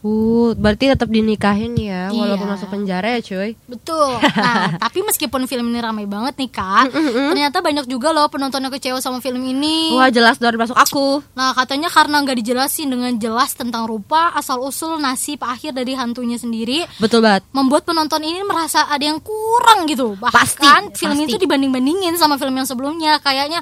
Uh, 0.00 0.56
berarti 0.56 0.88
tetap 0.88 1.06
dinikahin 1.06 1.76
ya 1.76 2.08
walaupun 2.08 2.42
Iya. 2.42 2.54
masuk 2.56 2.68
penjara 2.68 3.08
ya 3.12 3.20
cuy. 3.20 3.52
Betul. 3.66 4.16
Nah, 4.16 4.72
tapi 4.84 5.02
meskipun 5.02 5.44
film 5.44 5.68
ini 5.68 5.76
ramai 5.78 6.04
banget 6.04 6.34
nih 6.34 6.48
kak, 6.48 6.88
ternyata 7.28 7.60
banyak 7.60 7.84
juga 7.84 8.08
loh 8.08 8.24
penonton 8.26 8.60
yang 8.60 8.72
kecewa 8.72 8.96
sama 8.96 9.18
film 9.18 9.40
ini. 9.42 9.92
Wah 9.92 10.08
jelas 10.08 10.36
dari 10.36 10.56
masuk 10.56 10.72
aku. 10.72 11.20
Nah, 11.32 11.52
katanya 11.52 11.86
karena 11.86 12.16
nggak 12.18 12.32
dijelasin 12.34 12.88
dengan 12.88 13.12
jelas 13.14 13.52
tentang 13.52 13.84
rupa, 13.84 14.32
asal 14.32 14.60
usul, 14.60 14.96
nasib 14.96 15.40
akhir 15.40 15.72
dari 15.72 15.92
hantunya 15.92 16.34
sendiri, 16.34 16.88
Betul 16.96 17.20
banget. 17.20 17.44
membuat 17.52 17.84
penonton 17.84 18.20
ini 18.20 18.40
merasa 18.40 18.88
ada 18.88 19.04
yang 19.04 19.20
kurang 19.20 19.84
gitu. 19.84 20.16
Bahkan 20.16 20.32
Pasti, 20.32 20.96
film 20.96 21.12
pasti. 21.14 21.28
itu 21.28 21.36
dibanding-bandingin 21.38 22.16
sama 22.16 22.40
film 22.40 22.56
yang 22.56 22.64
sebelumnya, 22.64 23.20
kayaknya 23.20 23.60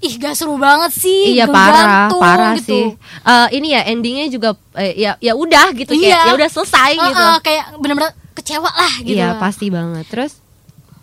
ih 0.00 0.14
gak 0.16 0.32
seru 0.32 0.56
banget 0.56 0.92
sih 0.92 1.34
Iya 1.34 1.44
parah, 1.46 2.08
gantung 2.08 2.18
parah 2.18 2.54
gitu. 2.56 2.66
sih. 2.66 2.84
Eh, 3.22 3.48
ini 3.52 3.68
ya 3.70 3.84
endingnya 3.84 4.26
juga 4.26 4.48
eh, 4.74 4.96
ya 4.96 5.14
ya 5.18 5.32
udah 5.32 5.72
gitu 5.72 5.92
kayak 5.92 6.08
Iya. 6.16 6.20
ya 6.24 6.32
udah 6.34 6.48
selesai 6.48 6.90
Heeh, 6.92 7.04
gitu. 7.06 7.24
kayak 7.42 7.64
bener-bener 7.76 8.10
kecewa 8.32 8.70
lah 8.70 8.92
gitu 8.98 9.12
Iya 9.12 9.36
pasti 9.36 9.68
banget. 9.68 10.04
Terus 10.06 10.32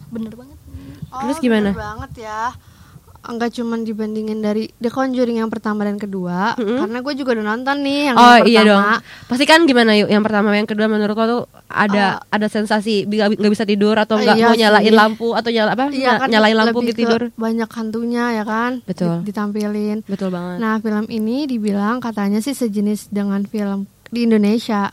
bener 0.07 0.33
banget 0.33 0.57
Terus 1.07 1.38
gimana? 1.38 1.69
bener 1.69 1.79
banget 1.79 2.12
ya. 2.19 2.41
Enggak 3.28 3.52
cuman 3.54 3.84
dibandingin 3.84 4.40
dari 4.40 4.72
The 4.74 4.88
Conjuring 4.88 5.38
yang 5.38 5.48
pertama 5.48 5.84
dan 5.84 5.96
kedua, 5.96 6.56
karena 6.56 6.98
gue 6.98 7.13
juga 7.13 7.36
udah 7.36 7.46
nonton 7.46 7.76
nih 7.80 8.00
yang, 8.06 8.16
oh 8.16 8.24
yang 8.38 8.48
iya 8.48 8.62
dong. 8.63 8.80
pertama. 8.80 9.28
Pasti 9.28 9.44
kan 9.44 9.60
gimana 9.63 9.92
yuk 9.94 10.08
yang 10.08 10.24
pertama 10.24 10.48
yang 10.52 10.63
kedua 10.63 10.88
menurut 10.88 11.13
lo 11.13 11.26
tuh 11.28 11.42
ada 11.68 12.24
ada 12.26 12.48
sensasi 12.48 13.04
nggak 13.04 13.52
bisa 13.52 13.63
tidur 13.63 13.94
atau 13.94 14.16
nggak 14.16 14.32
Eh. 14.32 14.40
Iya 14.40 14.48
mau 14.48 14.56
nyalain 14.56 14.86
sih. 14.86 14.96
lampu 14.96 15.28
atau 15.32 15.50
nyala 15.50 15.72
apa? 15.74 15.86
Iya 15.90 16.12
kan 16.18 16.28
nyalain 16.28 16.56
lampu 16.56 16.80
gitu 16.82 16.98
tidur. 16.98 17.22
Banyak 17.34 17.70
hantunya 17.70 18.24
ya 18.34 18.44
kan? 18.44 18.80
Betul. 18.82 19.20
Di- 19.20 19.30
ditampilin. 19.30 19.98
Betul 20.04 20.32
banget. 20.32 20.58
Nah, 20.58 20.80
film 20.80 21.06
ini 21.08 21.44
dibilang 21.46 22.00
katanya 22.00 22.40
sih 22.40 22.54
sejenis 22.54 23.10
dengan 23.10 23.44
film 23.44 23.84
di 24.08 24.24
Indonesia 24.24 24.88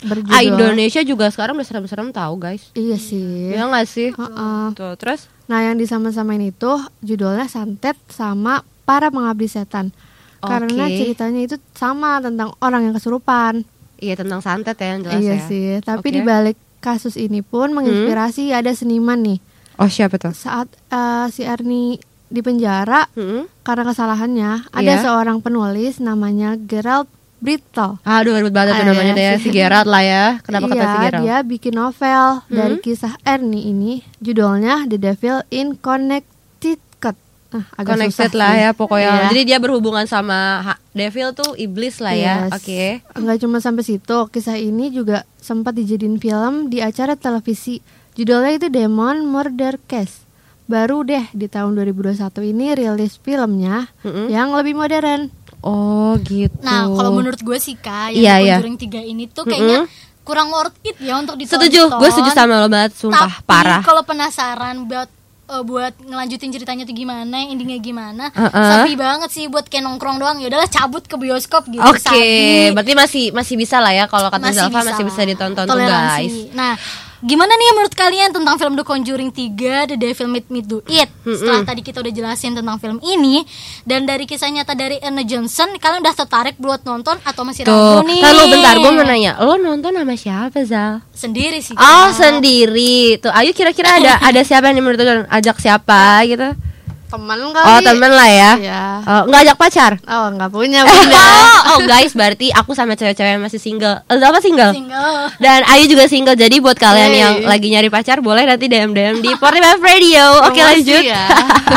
berjudul 0.00 0.32
ah 0.32 0.40
Indonesia 0.40 1.00
juga 1.00 1.28
sekarang 1.28 1.54
udah 1.54 1.66
serem-serem 1.66 2.08
tahu 2.10 2.34
guys. 2.36 2.72
Iya 2.72 2.96
sih. 2.96 3.52
Ya 3.52 3.64
nggak 3.64 3.84
sih? 3.84 4.08
Heeh. 4.10 4.64
Tuh, 4.72 4.96
terus 4.96 5.28
Nah, 5.50 5.66
yang 5.66 5.74
disama-samain 5.74 6.40
itu 6.40 6.70
judulnya 7.00 7.44
Santet 7.44 7.98
sama 8.06 8.62
Para 8.84 9.10
Pengabdi 9.10 9.46
Setan. 9.46 9.90
Karena 10.38 10.86
Oke. 10.86 10.96
ceritanya 10.96 11.40
itu 11.42 11.56
sama 11.74 12.16
tentang 12.18 12.54
orang 12.58 12.86
yang 12.86 12.94
kesurupan. 12.94 13.66
iya 13.98 14.16
tentang 14.16 14.40
santet 14.40 14.72
ya 14.74 14.96
yang 14.96 15.00
jelas 15.04 15.20
iya 15.20 15.34
ya. 15.34 15.44
sih, 15.44 15.66
tapi 15.82 16.08
Oke. 16.08 16.14
di 16.16 16.20
balik 16.22 16.56
kasus 16.80 17.20
ini 17.20 17.44
pun 17.44 17.68
menginspirasi 17.70 18.48
ada 18.48 18.72
seniman 18.72 19.20
nih. 19.20 19.36
Oh 19.76 19.84
siapa 19.86 20.16
tuh? 20.16 20.32
Saat 20.32 20.72
eh, 20.88 21.26
si 21.28 21.44
Ernie 21.44 22.00
di 22.24 22.40
penjara 22.40 23.04
Hmm? 23.12 23.44
karena 23.60 23.84
kesalahannya, 23.84 24.72
ada 24.72 24.80
Iya. 24.90 25.04
seorang 25.04 25.44
penulis 25.44 26.00
namanya 26.00 26.56
Gerald 26.56 27.12
Brittle. 27.40 27.96
Aduh 28.02 28.32
ribet 28.34 28.52
banget 28.52 28.72
tuh 28.74 28.84
namanya 28.84 29.10
iya 29.10 29.20
deh 29.32 29.32
sih. 29.34 29.42
si 29.42 29.48
Gerard 29.50 29.84
lah 29.84 30.00
ya. 30.00 30.24
Kenapa 30.40 30.66
kata 30.66 30.76
iya, 30.76 30.86
si 30.86 30.98
Gerard? 31.00 31.22
dia 31.22 31.36
bikin 31.42 31.74
novel 31.74 32.24
dari 32.46 32.74
Hmm? 32.74 32.82
kisah 32.82 33.14
Ernie 33.24 33.64
ini, 33.66 33.92
judulnya 34.18 34.84
The 34.84 34.98
Devil 34.98 35.40
in 35.48 35.74
Connecticut. 35.74 37.16
Nah, 37.50 37.66
agak 37.74 37.90
Connected 37.90 38.28
susah 38.28 38.38
lah 38.38 38.52
sih. 38.52 38.60
ya 38.60 38.70
pokoknya. 38.70 39.10
Iya. 39.10 39.24
Jadi 39.26 39.40
dia 39.42 39.58
berhubungan 39.58 40.04
sama 40.04 40.38
ha- 40.62 40.80
devil 40.90 41.32
tuh 41.32 41.56
iblis 41.56 41.98
lah 41.98 42.12
ya. 42.12 42.34
Yes. 42.46 42.50
Oke. 42.54 42.82
Enggak 43.12 43.36
cuma 43.38 43.58
sampai 43.58 43.82
situ, 43.82 44.18
kisah 44.28 44.54
ini 44.54 44.88
juga 44.88 45.22
sempat 45.36 45.74
dijadiin 45.74 46.14
film 46.16 46.68
di 46.68 46.78
acara 46.78 47.16
televisi. 47.16 47.82
Judulnya 48.12 48.54
itu 48.54 48.68
Demon 48.68 49.24
Murder 49.24 49.82
Case. 49.82 50.22
Baru 50.64 51.02
deh 51.02 51.26
di 51.32 51.46
tahun 51.46 51.74
2021 51.74 52.14
ini 52.46 52.70
rilis 52.72 53.18
filmnya 53.18 53.90
Mm-mm. 54.00 54.30
yang 54.30 54.52
lebih 54.52 54.76
modern. 54.76 55.26
Oh 55.60 56.16
gitu. 56.24 56.56
nah 56.64 56.88
kalau 56.88 57.12
menurut 57.12 57.36
gue 57.36 57.58
sih 57.60 57.76
kak 57.76 58.16
yang 58.16 58.40
iya. 58.40 58.56
Conjuring 58.56 58.78
3 58.80 59.12
ini 59.12 59.24
tuh 59.28 59.44
kayaknya 59.44 59.84
kurang 60.20 60.48
worth 60.48 60.76
it 60.84 60.96
ya 61.00 61.18
untuk 61.18 61.34
ditonton 61.34 61.66
setuju, 61.66 61.90
gue 61.90 62.08
setuju 62.08 62.30
sama 62.30 62.62
lo 62.62 62.68
banget, 62.70 62.94
sumpah 62.94 63.40
Tapi 63.40 63.48
parah. 63.48 63.82
kalau 63.82 64.06
penasaran 64.06 64.86
buat 64.86 65.08
eh, 65.50 65.62
buat 65.66 65.90
ngelanjutin 65.98 66.54
ceritanya 66.54 66.86
tuh 66.86 66.94
gimana, 66.94 67.50
endingnya 67.50 67.82
gimana, 67.82 68.30
Uh-uh. 68.30 68.54
sapi 68.54 68.94
banget 68.94 69.26
sih 69.34 69.50
buat 69.50 69.66
kayak 69.66 69.82
nongkrong 69.82 70.22
doang. 70.22 70.38
Ya 70.38 70.46
udahlah 70.46 70.70
cabut 70.70 71.02
ke 71.02 71.18
bioskop 71.18 71.66
gitu. 71.66 71.82
Oke, 71.82 71.98
sapi. 71.98 72.70
berarti 72.70 72.92
masih 72.94 73.24
masih 73.34 73.58
bisa 73.58 73.82
lah 73.82 73.90
ya 73.90 74.06
kalau 74.06 74.30
kata 74.30 74.54
Zalfa 74.54 74.86
masih 74.86 75.02
bisa 75.02 75.20
ditonton 75.26 75.66
tuh 75.66 75.74
Toleransi. 75.74 75.98
guys. 75.98 76.34
Nah, 76.54 76.78
gimana 77.20 77.52
nih 77.52 77.76
menurut 77.76 77.92
kalian 77.92 78.32
tentang 78.32 78.56
film 78.56 78.74
The 78.80 78.84
Conjuring 78.84 79.28
3 79.28 79.92
The 79.92 79.96
Devil 80.00 80.28
Made 80.32 80.48
Me 80.48 80.60
Do 80.64 80.80
It? 80.88 81.08
Setelah 81.20 81.68
tadi 81.68 81.84
kita 81.84 82.00
udah 82.00 82.12
jelasin 82.12 82.56
tentang 82.56 82.80
film 82.80 82.96
ini 83.04 83.44
dan 83.84 84.08
dari 84.08 84.24
kisah 84.24 84.48
nyata 84.48 84.72
dari 84.72 84.96
Anna 85.04 85.20
Johnson, 85.20 85.76
kalian 85.76 86.00
udah 86.00 86.14
tertarik 86.16 86.56
buat 86.56 86.80
nonton 86.88 87.20
atau 87.20 87.42
masih 87.44 87.68
ragu 87.68 88.04
nih? 88.08 88.20
lalu 88.24 88.42
bentar 88.56 88.74
gue 88.80 88.90
mau 88.92 89.04
nanya, 89.04 89.36
lo 89.40 89.60
nonton 89.60 89.92
sama 89.92 90.14
siapa 90.16 90.58
Zal? 90.64 91.04
Sendiri 91.12 91.60
sih. 91.60 91.76
Oh 91.76 92.08
Kak. 92.08 92.16
sendiri, 92.16 93.20
tuh 93.20 93.32
Ayu 93.32 93.52
kira-kira 93.52 94.00
ada 94.00 94.16
ada 94.32 94.40
siapa 94.40 94.72
yang 94.72 94.80
menurut 94.80 95.00
lo 95.04 95.28
ajak 95.28 95.60
siapa 95.60 96.24
gitu? 96.24 96.69
Temen 97.10 97.50
kali. 97.50 97.66
Oh 97.66 97.78
temen 97.82 98.06
lah 98.08 98.28
ya, 98.28 98.50
Iya. 98.54 98.82
Oh, 99.02 99.22
nggak 99.26 99.40
ajak 99.42 99.56
pacar? 99.58 99.92
Oh, 100.00 100.30
nggak 100.30 100.46
punya 100.48 100.86
bunda. 100.86 101.18
oh, 101.18 101.58
oh 101.68 101.78
guys, 101.82 102.14
berarti 102.14 102.48
aku 102.50 102.70
sama 102.70 102.94
cewek-cewek 102.94 103.34
yang 103.34 103.42
masih 103.42 103.58
single. 103.58 103.98
Eh, 104.06 104.14
apa 104.16 104.38
single? 104.38 104.70
Single. 104.70 105.14
Dan 105.36 105.66
Ayu 105.66 105.84
juga 105.84 106.06
single. 106.06 106.34
Jadi 106.34 106.56
buat 106.58 106.74
kalian 106.74 107.10
Hey. 107.10 107.18
yang 107.18 107.34
lagi 107.44 107.66
nyari 107.66 107.88
pacar 107.88 108.18
boleh 108.20 108.46
nanti 108.46 108.64
DM 108.64 108.90
DM 108.90 109.16
di 109.18 109.30
45 109.32 109.42
Radio. 109.80 110.24
Oke 110.46 110.54
Promosi 110.56 110.86
lanjut. 110.86 111.02
ya. 111.02 111.24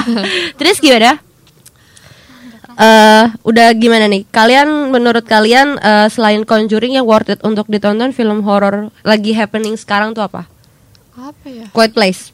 Terus 0.62 0.78
gimana? 0.78 1.18
Eh, 2.74 3.26
udah 3.44 3.68
gimana 3.74 4.06
nih? 4.06 4.26
Kalian 4.28 4.90
menurut 4.90 5.22
kalian 5.24 5.78
eh, 5.78 6.08
selain 6.10 6.42
Conjuring 6.42 6.94
yang 6.94 7.06
worth 7.06 7.30
it 7.30 7.42
untuk 7.42 7.66
ditonton 7.66 8.10
film 8.10 8.42
horor 8.42 8.94
lagi 9.02 9.34
happening 9.34 9.74
sekarang 9.74 10.14
tuh 10.14 10.26
apa? 10.26 10.46
Apa 11.14 11.46
ya? 11.46 11.66
Quiet 11.70 11.94
Place. 11.94 12.34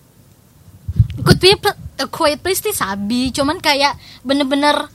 Good 1.20 1.40
People, 1.40 1.76
A 2.00 2.06
Quiet 2.06 2.40
Place 2.40 2.62
sih 2.62 2.72
sabi, 2.72 3.30
cuman 3.30 3.58
kayak 3.58 3.94
bener-bener 4.22 4.88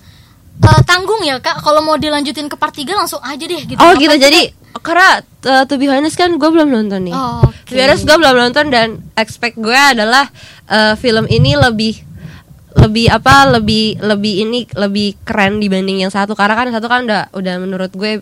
eh, 0.56 0.80
tanggung 0.82 1.20
ya 1.20 1.36
kak. 1.38 1.60
Kalau 1.60 1.80
mau 1.80 1.94
dilanjutin 1.94 2.46
ke 2.46 2.56
part 2.56 2.72
3 2.72 2.88
langsung 2.90 3.20
aja 3.20 3.40
deh 3.40 3.62
gitu. 3.62 3.76
Oh 3.76 3.92
Apa 3.92 3.96
gitu. 3.96 4.10
kita- 4.10 4.24
Jadi 4.24 4.42
karena 4.74 5.22
uh, 5.46 5.62
to 5.64 5.76
be 5.76 5.86
honest 5.86 6.14
kan 6.14 6.32
gue 6.32 6.50
belum 6.50 6.66
nonton 6.66 7.04
nih. 7.04 7.14
Oh, 7.14 7.44
oke. 7.44 7.62
To 7.64 7.72
be 7.72 7.80
honest 7.80 8.02
gue 8.02 8.16
belum 8.16 8.34
nonton 8.34 8.64
dan 8.68 8.88
expect 9.14 9.54
gue 9.56 9.70
adalah 9.70 10.26
uh, 10.66 10.94
film 10.94 11.24
ini 11.26 11.54
lebih 11.54 12.00
lebih 12.74 13.06
apa 13.06 13.46
lebih 13.48 14.02
lebih 14.02 14.34
ini 14.42 14.66
lebih 14.68 15.14
keren 15.22 15.62
dibanding 15.62 16.02
yang 16.02 16.10
satu 16.10 16.34
karena 16.34 16.58
kan 16.58 16.66
yang 16.66 16.76
satu 16.76 16.90
kan 16.90 17.06
udah 17.06 17.30
udah 17.30 17.54
menurut 17.56 17.92
gue 17.92 18.18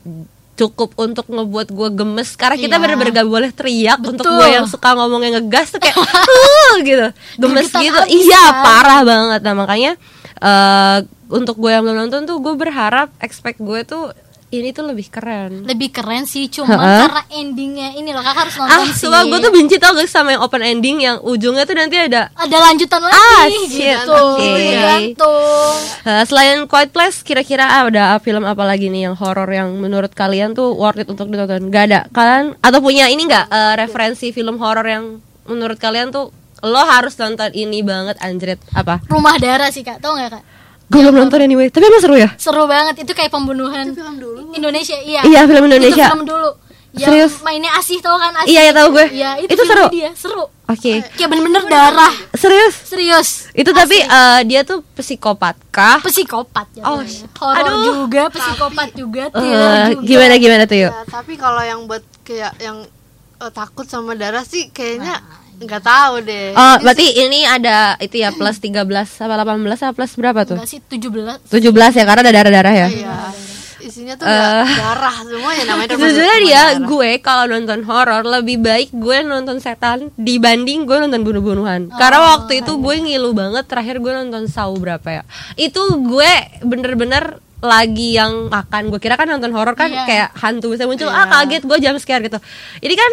cukup 0.52 0.92
untuk 0.96 1.26
ngebuat 1.26 1.68
gue 1.68 1.88
gemes 1.94 2.28
karena 2.34 2.56
kita 2.56 2.76
Iya. 2.76 2.82
bener-bener 2.82 3.12
gak 3.14 3.24
boleh 3.26 3.50
teriak 3.50 3.98
untuk 4.00 4.20
Betul. 4.22 4.36
gue 4.36 4.48
yang 4.50 4.66
suka 4.66 4.88
ngomongnya 4.92 5.30
ngegas 5.36 5.72
tuh 5.72 5.80
kayak 5.80 5.96
"Uh," 6.02 6.72
gitu 6.80 7.06
gemes 7.38 7.66
Gergetan 7.66 7.80
gitu 7.82 7.98
abis 7.98 8.12
iya 8.22 8.44
kan. 8.46 8.62
parah 8.62 9.00
banget 9.02 9.40
nah 9.40 9.54
makanya 9.54 9.92
eh 10.38 10.98
untuk 11.28 11.56
gue 11.56 11.70
yang 11.70 11.80
belum 11.80 11.96
nonton 11.98 12.24
tuh 12.24 12.36
gue 12.38 12.54
berharap 12.54 13.08
expect 13.18 13.56
gue 13.58 13.80
tuh 13.82 14.12
ini 14.52 14.68
tuh 14.70 14.84
lebih 14.84 15.08
keren 15.08 15.64
lebih 15.64 15.88
keren 15.88 16.22
sih 16.22 16.46
cuman 16.46 16.76
Ha-ha. 16.76 16.98
karena 17.02 17.22
endingnya 17.32 17.88
ini 17.92 18.12
loh 18.12 18.20
kakak 18.20 18.44
harus 18.44 18.54
nonton 18.54 18.72
Ah, 18.74 18.84
sih 18.86 18.94
sumpah 19.00 19.22
gue 19.24 19.38
tuh 19.40 19.50
benci 19.50 19.76
tau 19.76 19.92
guys 19.92 20.06
sama 20.06 20.28
yang 20.30 20.42
open 20.42 20.60
ending 20.60 21.00
yang 21.00 21.16
ujungnya 21.18 21.64
tuh 21.64 21.72
nanti 21.72 21.96
ada 21.96 22.28
ada 22.30 22.56
lanjutan 22.62 23.00
lagi 23.00 23.16
Ah, 23.16 23.44
shit, 23.48 23.96
gitu 23.96 24.12
oke. 24.12 24.52
gantung 24.78 25.74
Uh, 26.02 26.24
selain 26.24 26.66
Quiet 26.66 26.90
Place, 26.90 27.22
kira-kira 27.22 27.62
ah, 27.64 27.86
ada 27.86 28.18
film 28.18 28.42
apa 28.42 28.62
lagi 28.62 28.86
nih 28.86 29.06
yang 29.06 29.14
horor 29.14 29.46
yang 29.46 29.70
menurut 29.72 30.10
kalian 30.12 30.50
tuh 30.50 30.74
worth 30.74 30.98
it 30.98 31.06
untuk 31.06 31.26
ditonton? 31.26 31.70
Gak 31.70 31.84
ada. 31.86 32.00
Kalian 32.10 32.58
atau 32.58 32.78
punya 32.78 33.06
ini 33.06 33.22
nggak 33.22 33.46
uh, 33.46 33.74
referensi 33.76 34.30
film 34.30 34.58
horor 34.58 34.82
yang 34.82 35.04
menurut 35.44 35.78
kalian 35.78 36.10
tuh 36.10 36.34
lo 36.60 36.82
harus 36.84 37.14
nonton 37.16 37.50
ini 37.52 37.80
banget 37.80 38.18
anjrit 38.18 38.58
apa? 38.72 38.98
rumah 39.06 39.34
darah 39.36 39.66
sih 39.68 39.82
kak 39.82 39.98
tau 39.98 40.14
nggak 40.14 40.30
kak 40.32 40.42
Gue 40.92 41.00
belum 41.00 41.16
nonton 41.16 41.40
anyway, 41.40 41.66
tapi 41.66 41.84
emang 41.84 41.98
seru 41.98 42.14
ya? 42.14 42.28
seru 42.36 42.64
banget 42.66 43.00
itu 43.00 43.12
kayak 43.12 43.28
pembunuhan 43.28 43.96
Indonesia 44.52 44.92
iya 44.94 45.24
Iya, 45.24 45.40
film 45.42 45.64
Indonesia. 45.64 46.04
itu 46.04 46.12
film 46.12 46.24
dulu 46.24 46.50
yang 46.92 47.08
Serius? 47.08 47.40
mainnya 47.40 47.72
asih 47.72 47.98
tau 47.98 48.14
kan 48.14 48.36
asih 48.36 48.52
Iya, 48.52 48.60
ya 48.62 48.72
tahu 48.74 48.88
gue. 48.92 49.06
Iya, 49.10 49.30
itu, 49.40 49.50
Itu 49.50 49.62
film 49.62 49.70
seru? 49.72 49.86
dia 49.90 50.10
seru 50.12 50.44
Oke. 50.64 50.92
kayak 51.10 51.28
bener-bener 51.28 51.64
darah 51.66 52.12
Serius? 52.32 52.74
serius 52.82 53.28
Itu 53.50 53.72
tapi 53.72 53.96
uh, 53.98 54.40
dia 54.42 54.60
tuh 54.62 54.84
psikopat 54.92 55.56
kah? 55.68 56.00
psikopat 56.02 56.68
ya 56.74 56.84
Oh, 56.84 57.00
horor 57.40 57.56
aduh. 57.56 58.04
juga 58.04 58.28
psikopat 58.28 58.92
juga 58.92 59.32
Uh, 59.32 59.88
juga 59.90 60.04
gimana 60.04 60.34
gimana 60.36 60.62
tuh 60.62 60.76
yuk? 60.78 60.92
Ya, 60.92 61.00
tapi 61.08 61.34
kalau 61.34 61.60
yang 61.60 61.84
buat 61.84 62.04
kayak 62.22 62.56
yang 62.58 62.84
eh, 63.38 63.50
takut 63.50 63.84
sama 63.84 64.12
darah 64.12 64.44
sih 64.44 64.68
kayaknya 64.68 65.16
nggak 65.62 65.82
tahu 65.82 66.14
deh. 66.20 66.52
Oh, 66.52 66.76
berarti 66.78 67.06
ini 67.16 67.42
ada 67.42 67.94
itu 67.96 68.16
ya 68.16 68.30
plus 68.30 68.56
13 68.56 68.82
apa 69.18 69.34
18 69.38 69.58
apa 69.78 69.92
plus 69.92 70.12
berapa 70.14 70.40
tuh? 70.42 70.56
enggak 70.56 70.68
sih 70.68 70.80
17 70.80 71.48
17 71.48 71.62
ya 71.92 72.04
karena 72.04 72.20
ada 72.20 72.32
darah-darah 72.32 72.74
ya. 72.76 72.88
Iya. 72.88 73.16
Isinya 73.82 74.14
tuh 74.14 74.24
ya 74.24 74.62
darah 74.62 75.16
semuanya 75.20 75.62
namanya 75.66 75.88
termasuk 75.90 76.06
Sejujurnya 76.06 76.30
semua 76.32 76.44
dia 76.44 76.54
darah. 76.54 76.86
gue 76.86 77.10
kalau 77.18 77.44
nonton 77.48 77.80
horor 77.82 78.22
lebih 78.24 78.56
baik 78.58 78.88
gue 78.92 79.16
nonton 79.22 79.58
setan 79.58 79.98
dibanding 80.14 80.82
gue 80.82 80.96
nonton 80.98 81.20
bunuh-bunuhan. 81.20 81.90
Karena 81.90 82.18
waktu 82.32 82.62
itu 82.62 82.72
gue 82.76 82.94
ngilu 82.96 83.30
banget 83.32 83.66
terakhir 83.66 83.98
gue 83.98 84.12
nonton 84.12 84.46
Saw 84.46 84.70
berapa 84.72 85.08
ya. 85.08 85.22
Itu 85.56 85.82
gue 85.98 86.30
bener-bener 86.62 87.38
lagi 87.58 88.14
yang 88.14 88.46
makan 88.48 88.90
gue 88.90 88.98
kira 88.98 89.14
kan 89.14 89.26
nonton 89.28 89.50
horor 89.50 89.74
kan 89.74 89.86
Iya. 89.86 90.02
kayak 90.02 90.28
hantu 90.36 90.74
bisa 90.74 90.82
muncul 90.82 91.06
ah 91.06 91.30
kaget 91.32 91.62
gue 91.62 91.78
jam 91.78 91.94
scare 91.94 92.18
gitu 92.20 92.42
ini 92.78 92.98
kan 92.98 93.12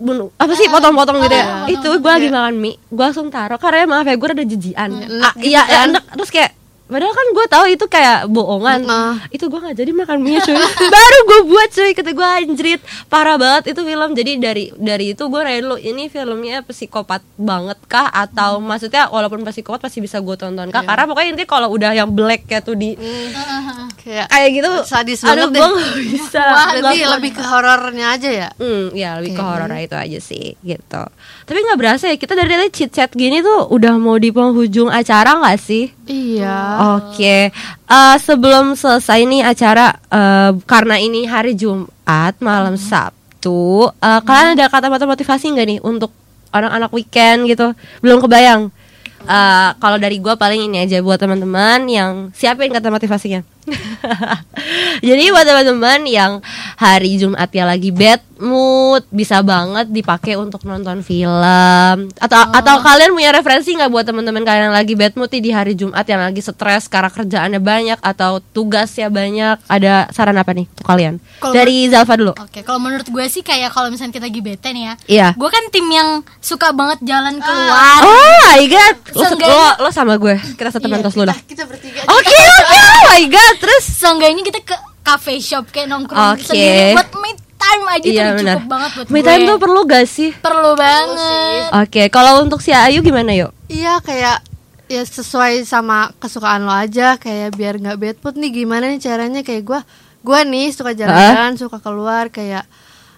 bunuh 0.00 0.32
apa 0.40 0.52
sih? 0.56 0.66
Potong-potong 0.66 1.20
gitu 1.28 1.36
ya? 1.36 1.68
Itu 1.68 1.88
gue 2.00 2.10
lagi 2.10 2.28
makan 2.32 2.56
mie 2.56 2.80
gue 2.80 3.04
langsung 3.04 3.28
taruh. 3.28 3.60
Karena 3.60 3.84
maaf 3.86 4.08
ya 4.08 4.16
gue 4.16 4.28
ada 4.32 4.44
jijian 4.48 4.90
ah, 5.20 5.34
iya 5.44 5.62
ya, 5.68 5.78
enak. 5.86 6.04
terus 6.16 6.32
kayak 6.32 6.56
Padahal 6.90 7.14
kan 7.14 7.26
gue 7.30 7.46
tahu 7.46 7.64
itu 7.70 7.84
kayak 7.86 8.26
bohongan. 8.26 8.82
Itu 9.30 9.46
gue 9.46 9.60
nggak 9.62 9.78
jadi 9.78 9.90
makan 9.94 10.18
mie 10.18 10.42
cuy. 10.42 10.58
Baru 10.94 11.18
gue 11.24 11.40
buat 11.46 11.70
cuy. 11.70 11.90
Kata 11.94 12.10
gue 12.10 12.26
anjrit 12.26 12.80
parah 13.06 13.38
banget 13.38 13.70
itu 13.70 13.80
film. 13.80 14.10
Jadi 14.12 14.32
dari 14.36 14.64
dari 14.74 15.14
itu 15.14 15.22
gue 15.22 15.40
nanya 15.40 15.60
dulu 15.62 15.76
ini 15.78 16.10
filmnya 16.10 16.66
psikopat 16.66 17.22
banget 17.38 17.78
kah 17.86 18.10
atau 18.10 18.58
maksudnya 18.58 19.06
walaupun 19.06 19.46
psikopat 19.46 19.86
pasti 19.86 20.02
bisa 20.02 20.18
gue 20.18 20.34
tonton 20.34 20.68
kah? 20.68 20.82
Karena 20.82 21.06
pokoknya 21.06 21.28
intinya 21.38 21.48
kalau 21.48 21.68
udah 21.70 21.94
yang 21.94 22.10
black 22.10 22.50
kayak 22.50 22.66
tuh 22.66 22.74
di 22.74 22.98
Kayak 24.00 24.32
kayak 24.32 24.48
gitu 24.56 24.70
sadis 24.88 25.20
aduh, 25.22 25.46
banget 25.46 25.48
deh. 25.52 25.60
gue 25.60 25.72
bisa. 26.08 26.40
Wah, 26.40 26.68
lebih 26.72 27.04
lebih 27.04 27.30
ke 27.36 27.44
horornya 27.44 28.06
aja 28.16 28.30
ya. 28.32 28.48
Hmm, 28.56 28.88
ya 28.96 29.20
lebih 29.20 29.36
ke 29.36 29.42
horor 29.44 29.68
itu 29.76 29.92
aja 29.92 30.18
sih 30.18 30.56
gitu. 30.64 31.02
Tapi 31.50 31.66
nggak 31.66 31.80
berasa 31.82 32.06
ya 32.06 32.14
kita 32.14 32.38
dari 32.38 32.54
tadi 32.54 32.70
chit 32.70 32.94
chat 32.94 33.10
gini 33.10 33.42
tuh 33.42 33.74
udah 33.74 33.98
mau 33.98 34.14
di 34.22 34.30
penghujung 34.30 34.86
acara 34.86 35.34
nggak 35.34 35.58
sih? 35.58 35.90
Iya. 36.06 36.58
Oke, 36.94 37.50
Eh, 37.90 38.16
sebelum 38.22 38.78
selesai 38.78 39.26
nih 39.26 39.42
acara 39.42 39.98
eh, 40.14 40.54
karena 40.62 40.94
ini 41.02 41.26
hari 41.26 41.58
Jumat 41.58 42.38
malam 42.38 42.78
Sabtu, 42.78 43.90
eh, 43.98 44.20
kalian 44.22 44.54
ada 44.54 44.70
kata-kata 44.70 45.10
motivasi 45.10 45.50
nggak 45.50 45.66
nih 45.66 45.78
untuk 45.82 46.14
anak-anak 46.54 46.94
weekend 46.94 47.50
gitu? 47.50 47.74
Belum 47.98 48.22
kebayang. 48.22 48.70
Eh, 49.26 49.70
kalau 49.82 49.98
dari 49.98 50.22
gua 50.22 50.38
paling 50.38 50.70
ini 50.70 50.86
aja 50.86 51.02
buat 51.02 51.18
teman-teman 51.18 51.82
yang 51.90 52.30
siapin 52.30 52.70
kata 52.70 52.94
motivasinya. 52.94 53.42
Jadi 55.10 55.24
buat 55.34 55.44
teman-teman 55.44 56.06
yang 56.06 56.38
hari 56.80 57.20
Jumatnya 57.20 57.68
lagi 57.68 57.92
bad 57.92 58.24
mood 58.40 59.04
bisa 59.12 59.44
banget 59.44 59.92
dipakai 59.92 60.40
untuk 60.40 60.64
nonton 60.64 61.04
film. 61.04 62.08
Atau 62.16 62.40
atau 62.40 62.76
kalian 62.80 63.12
punya 63.12 63.36
referensi 63.36 63.76
nggak 63.76 63.92
buat 63.92 64.08
teman-teman 64.08 64.40
kalian 64.40 64.72
yang 64.72 64.76
lagi 64.80 64.96
bad 64.96 65.12
mood 65.12 65.28
nih 65.28 65.44
di 65.44 65.50
hari 65.52 65.76
Jumat 65.76 66.08
yang 66.08 66.24
lagi 66.24 66.40
stres 66.40 66.88
karena 66.88 67.12
kerjaannya 67.12 67.60
banyak 67.60 67.98
atau 68.00 68.40
tugasnya 68.40 69.12
banyak? 69.12 69.60
Ada 69.68 70.08
saran 70.08 70.40
apa 70.40 70.56
nih 70.56 70.64
untuk 70.72 70.88
kalian? 70.88 71.20
Kalau 71.36 71.52
dari 71.52 71.84
Zalfa 71.92 72.16
dulu. 72.16 72.32
Oke, 72.40 72.64
kalau 72.64 72.80
menurut 72.80 73.04
gue 73.04 73.26
sih 73.28 73.44
kayak 73.44 73.76
kalau 73.76 73.92
misalnya 73.92 74.16
kita 74.16 74.24
lagi 74.32 74.40
bete 74.40 74.68
nih 74.72 74.84
ya. 74.88 74.94
Iya. 75.04 75.28
Gue 75.36 75.52
kan 75.52 75.68
tim 75.68 75.84
yang 75.92 76.24
suka 76.40 76.72
banget 76.72 77.04
jalan 77.04 77.36
keluar. 77.36 78.00
oh 78.08 78.36
my 78.56 78.64
god. 78.72 78.94
Lo, 79.20 79.28
lo, 79.36 79.68
lo 79.84 79.90
sama 79.92 80.16
gue. 80.16 80.40
Kita 80.56 80.72
satu 80.72 80.88
Iya, 80.90 81.06
tos 81.06 81.14
lu 81.14 81.22
dah 81.22 81.38
Kita 81.44 81.68
bertiga. 81.68 82.08
oke 82.08 82.34
oke. 82.34 82.78
Oh 82.80 83.00
my 83.12 83.22
god 83.28 83.54
terus? 83.60 83.84
Seenggaknya 83.84 84.40
kita 84.42 84.64
ke 84.64 84.89
cafe 85.10 85.34
shop 85.38 85.64
kayak 85.68 85.88
nongkrong 85.88 86.34
Oke. 86.34 86.46
sendiri. 86.46 86.94
Buat 86.94 87.10
me 87.16 87.30
time 87.56 87.84
aja 87.88 88.06
iya 88.06 88.22
tuh 88.24 88.34
benar. 88.36 88.56
cukup 88.56 88.68
banget 88.68 88.90
buat 88.92 89.06
me 89.06 89.12
gue. 89.12 89.26
time 89.26 89.42
tuh 89.44 89.56
perlu 89.58 89.80
gak 89.84 90.06
sih? 90.06 90.30
Perlu 90.34 90.70
banget. 90.74 91.62
oke 91.76 92.02
kalau 92.08 92.32
untuk 92.40 92.58
si 92.58 92.70
Ayu 92.70 93.00
gimana 93.00 93.32
yuk? 93.32 93.50
Iya 93.66 93.98
kayak 94.00 94.38
ya 94.86 95.02
sesuai 95.02 95.62
sama 95.64 96.10
kesukaan 96.16 96.62
lo 96.62 96.72
aja 96.72 97.14
kayak 97.14 97.54
biar 97.54 97.76
nggak 97.76 97.96
bad 97.96 98.16
mood 98.18 98.36
nih 98.36 98.50
gimana 98.56 98.84
nih 98.86 98.98
caranya? 98.98 99.40
Kayak 99.40 99.62
gua 99.64 99.80
gua 100.20 100.42
nih 100.42 100.70
suka 100.70 100.92
jalan-jalan 100.92 101.54
suka 101.56 101.78
keluar 101.78 102.28
kayak 102.28 102.64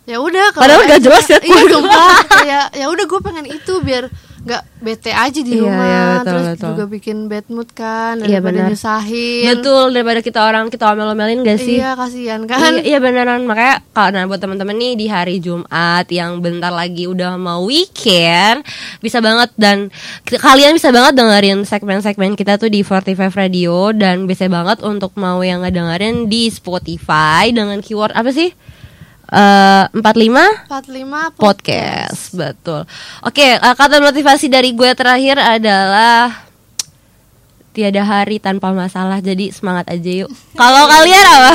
ya 0.03 0.19
udah 0.19 0.51
kalau 0.51 0.67
Padahal 0.67 0.83
nggak 0.83 0.99
aja- 0.99 1.07
jelas 1.07 1.25
ya, 1.27 1.39
iya 1.41 1.63
sumpah 1.65 2.15
kayak 2.27 2.65
ya 2.75 2.87
udah 2.89 3.05
gue 3.07 3.21
pengen 3.23 3.47
itu 3.47 3.75
biar 3.81 4.11
nggak 4.43 4.63
bete 4.79 5.09
aja 5.09 5.39
di 5.39 5.55
Iya, 5.55 5.63
rumah 5.63 5.87
iya, 5.87 6.03
betul, 6.03 6.27
terus 6.27 6.47
betul. 6.51 6.69
juga 6.69 6.85
bikin 6.91 7.19
bad 7.27 7.47
mood 7.47 7.71
kan 7.71 8.19
Iya, 8.19 8.43
daripada 8.43 8.59
benar. 8.59 8.69
nyusahin 8.69 9.45
betul 9.49 9.87
daripada 9.91 10.21
kita 10.21 10.41
orang 10.43 10.65
kita 10.67 10.85
omel-omelin 10.89 11.41
gak 11.41 11.59
sih 11.59 11.79
iya 11.79 11.95
kasihan 11.95 12.43
kan 12.45 12.83
Iya, 12.83 12.83
iya 12.83 12.99
beneran 12.99 13.47
makanya 13.47 13.87
karena 13.89 14.27
buat 14.27 14.37
teman-teman 14.37 14.75
nih 14.75 14.93
di 14.97 15.07
hari 15.07 15.39
Jumat 15.39 16.07
yang 16.09 16.39
bentar 16.39 16.71
lagi 16.71 17.07
udah 17.07 17.39
mau 17.39 17.63
weekend 17.63 18.67
bisa 18.99 19.19
banget 19.19 19.55
dan 19.55 19.95
kalian 20.27 20.75
bisa 20.75 20.91
banget 20.91 21.15
dengerin 21.15 21.63
segmen-segmen 21.63 22.35
kita 22.35 22.59
tuh 22.59 22.67
di 22.67 22.83
45 22.83 23.15
Radio 23.33 23.93
dan 23.93 24.27
bisa 24.27 24.47
banget 24.47 24.83
untuk 24.83 25.15
mau 25.15 25.39
yang 25.41 25.63
ngedengerin 25.63 26.27
di 26.27 26.51
Spotify 26.51 27.49
dengan 27.49 27.79
keyword 27.79 28.11
apa 28.11 28.29
sih? 28.29 28.51
Eh 29.33 29.85
45 29.97 30.69
45 30.69 31.41
podcast 31.41 32.37
betul. 32.37 32.85
Oke, 33.25 33.57
eh, 33.57 33.75
kata 33.81 33.97
motivasi 34.05 34.53
dari 34.53 34.77
gue 34.77 34.93
terakhir 34.93 35.41
adalah 35.41 36.45
tiada 37.73 38.05
hari 38.05 38.37
tanpa 38.37 38.77
masalah. 38.77 39.25
Jadi 39.25 39.49
semangat 39.49 39.89
aja 39.89 40.11
yuk. 40.25 40.31
Kalau 40.61 40.85
kalian 40.85 41.25
apa? 41.25 41.53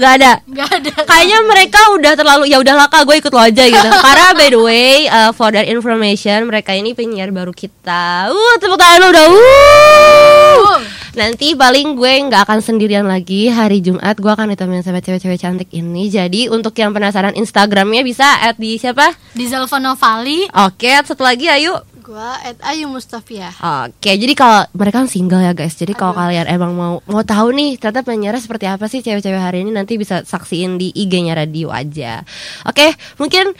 Gak 0.00 0.12
ada. 0.20 0.32
Gak 0.48 0.70
ada. 0.80 0.92
Kayaknya 1.04 1.38
mereka 1.44 1.80
udah 1.92 2.12
terlalu 2.16 2.44
ya 2.48 2.60
udahlah 2.60 2.88
kak 2.88 3.04
gue 3.04 3.16
ikut 3.20 3.32
lo 3.32 3.44
aja 3.44 3.64
gitu. 3.68 3.88
Karena 4.04 4.32
by 4.32 4.48
the 4.48 4.60
way, 4.64 5.12
uh, 5.12 5.32
for 5.36 5.52
that 5.52 5.68
information 5.68 6.48
mereka 6.48 6.72
ini 6.72 6.96
penyiar 6.96 7.28
baru 7.36 7.52
kita. 7.52 8.32
Uh, 8.32 8.56
tepuk 8.56 8.80
tangan 8.80 9.12
udah. 9.12 9.26
Uh. 9.28 10.97
Nanti 11.16 11.56
paling 11.56 11.96
gue 11.96 12.12
nggak 12.28 12.44
akan 12.44 12.60
sendirian 12.60 13.06
lagi 13.08 13.48
hari 13.48 13.80
Jumat 13.80 14.18
gue 14.18 14.28
akan 14.28 14.52
ditemenin 14.52 14.84
sama 14.84 15.00
cewek-cewek 15.00 15.40
cantik 15.40 15.70
ini. 15.72 16.10
Jadi 16.10 16.52
untuk 16.52 16.76
yang 16.76 16.92
penasaran 16.92 17.32
Instagramnya 17.32 18.04
bisa 18.04 18.26
add 18.44 18.60
di 18.60 18.76
siapa? 18.76 19.14
Di 19.32 19.48
Zalvano 19.48 19.94
Valley 19.94 20.50
Oke, 20.52 20.92
satu 21.04 21.24
lagi 21.24 21.48
ayo. 21.48 21.80
gua 21.98 22.40
at 22.40 22.56
Ayu 22.64 22.88
Mustafiah 22.88 23.52
Oke, 23.84 24.16
jadi 24.16 24.32
kalau 24.32 24.64
mereka 24.72 25.04
kan 25.04 25.12
single 25.12 25.44
ya 25.44 25.52
guys. 25.52 25.76
Jadi 25.76 25.92
kalau 25.92 26.16
kalian 26.16 26.48
emang 26.48 26.72
mau 26.72 27.04
mau 27.04 27.20
tahu 27.20 27.52
nih 27.52 27.76
ternyata 27.76 28.00
penyiarnya 28.00 28.40
seperti 28.40 28.64
apa 28.64 28.88
sih 28.88 29.04
cewek-cewek 29.04 29.36
hari 29.36 29.60
ini 29.60 29.76
nanti 29.76 30.00
bisa 30.00 30.24
saksiin 30.24 30.80
di 30.80 30.88
IG-nya 30.88 31.36
radio 31.36 31.68
aja. 31.68 32.24
Oke, 32.64 32.96
mungkin 33.20 33.52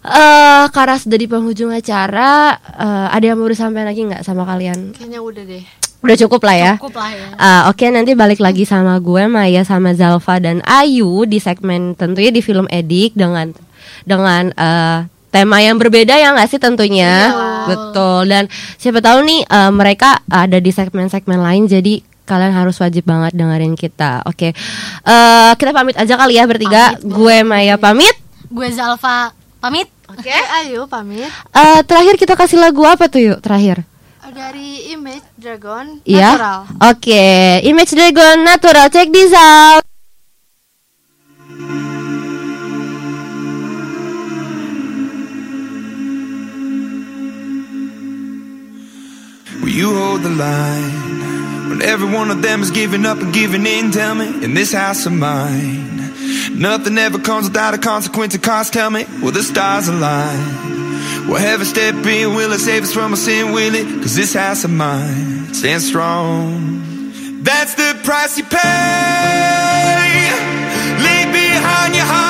eh 0.00 0.64
karena 0.72 0.96
sudah 0.96 1.18
di 1.20 1.28
penghujung 1.28 1.76
acara, 1.76 2.56
eh, 2.56 3.06
ada 3.12 3.20
yang 3.20 3.36
mau 3.36 3.52
disampaikan 3.52 3.92
lagi 3.92 4.00
nggak 4.08 4.24
sama 4.24 4.48
kalian? 4.48 4.96
kayaknya 4.96 5.20
udah 5.20 5.44
deh 5.44 5.64
Udah 6.00 6.16
cukup 6.16 6.40
lah 6.48 6.56
ya. 6.56 6.72
cukup 6.80 6.96
lah 6.96 7.10
ya. 7.12 7.28
Ah, 7.36 7.62
Oke 7.68 7.84
nanti 7.92 8.16
balik 8.16 8.40
lagi 8.40 8.64
sama 8.64 8.96
gue 8.96 9.28
Maya 9.28 9.60
sama 9.68 9.92
Zalfa 9.92 10.40
dan 10.40 10.64
Ayu 10.64 11.28
di 11.28 11.36
segmen 11.36 11.92
tentunya 11.92 12.32
di 12.32 12.40
film 12.40 12.64
Edik 12.72 13.12
dengan 13.12 13.52
dengan 14.08 14.48
eh, 14.56 14.98
tema 15.28 15.60
yang 15.60 15.76
berbeda 15.76 16.16
ya 16.16 16.32
nggak 16.32 16.48
sih 16.48 16.56
tentunya? 16.56 17.36
Betul. 17.68 18.32
Dan 18.32 18.48
siapa 18.80 19.04
tahu 19.04 19.28
nih 19.28 19.40
eh, 19.44 19.72
mereka 19.76 20.24
ada 20.24 20.56
di 20.56 20.72
segmen-segmen 20.72 21.36
lain 21.36 21.68
jadi 21.68 22.00
kalian 22.24 22.54
harus 22.54 22.80
wajib 22.80 23.04
banget 23.04 23.36
dengerin 23.36 23.76
kita. 23.76 24.24
Oke. 24.24 24.56
Eh, 25.04 25.52
kita 25.60 25.70
pamit 25.76 26.00
aja 26.00 26.16
kali 26.16 26.40
ya 26.40 26.48
bertiga. 26.48 26.96
Gue 27.04 27.44
Maya 27.44 27.76
pamit. 27.76 28.16
Gue 28.48 28.72
Zalfa 28.72 29.36
pamit. 29.60 29.92
oke 30.08 30.32
Ayu 30.64 30.88
pamit. 30.88 31.28
Eh, 31.52 31.80
terakhir 31.84 32.16
kita 32.16 32.40
kasih 32.40 32.56
lagu 32.56 32.88
apa 32.88 33.04
tuh 33.12 33.20
yuk? 33.20 33.38
Terakhir 33.44 33.84
dari 34.30 34.94
Image 34.94 35.26
Dragon 35.36 36.00
Iya. 36.06 36.34
Natural 36.38 36.60
Oke, 36.90 37.22
Image 37.66 37.92
Dragon 37.94 38.36
Natural. 38.44 38.86
Check 38.90 39.08
this 39.12 39.32
out. 39.34 39.82
Will 49.62 49.68
you 49.68 49.94
hold 49.94 50.22
the 50.22 50.30
line 50.30 51.68
when 51.68 51.82
every 51.82 52.10
one 52.10 52.30
of 52.30 52.40
them 52.42 52.62
is 52.62 52.70
giving 52.70 53.04
up 53.04 53.18
and 53.20 53.32
giving 53.32 53.66
in? 53.66 53.90
Tell 53.90 54.14
me, 54.14 54.26
in 54.44 54.54
this 54.54 54.72
house 54.72 55.04
of 55.06 55.12
mine, 55.12 55.98
nothing 56.58 56.96
ever 56.98 57.18
comes 57.18 57.48
without 57.48 57.74
a 57.74 57.78
consequence 57.78 58.34
of 58.34 58.42
cost. 58.42 58.72
Tell 58.72 58.90
me, 58.90 59.04
will 59.22 59.32
the 59.32 59.42
stars 59.42 59.88
align? 59.88 60.69
Will 61.30 61.36
heaven 61.36 61.64
step 61.64 61.94
in? 62.06 62.34
Will 62.34 62.50
it 62.50 62.58
save 62.58 62.82
us 62.82 62.92
from 62.92 63.12
our 63.12 63.16
sin? 63.16 63.52
Will 63.52 63.72
it? 63.76 63.86
Cause 64.02 64.16
this 64.16 64.34
house 64.34 64.64
of 64.64 64.72
mine 64.72 65.54
stands 65.54 65.86
strong. 65.86 67.42
That's 67.44 67.76
the 67.76 67.96
price 68.02 68.36
you 68.36 68.42
pay. 68.42 68.58
Leave 70.98 71.32
behind 71.32 71.94
your 71.94 72.04
heart 72.04 72.29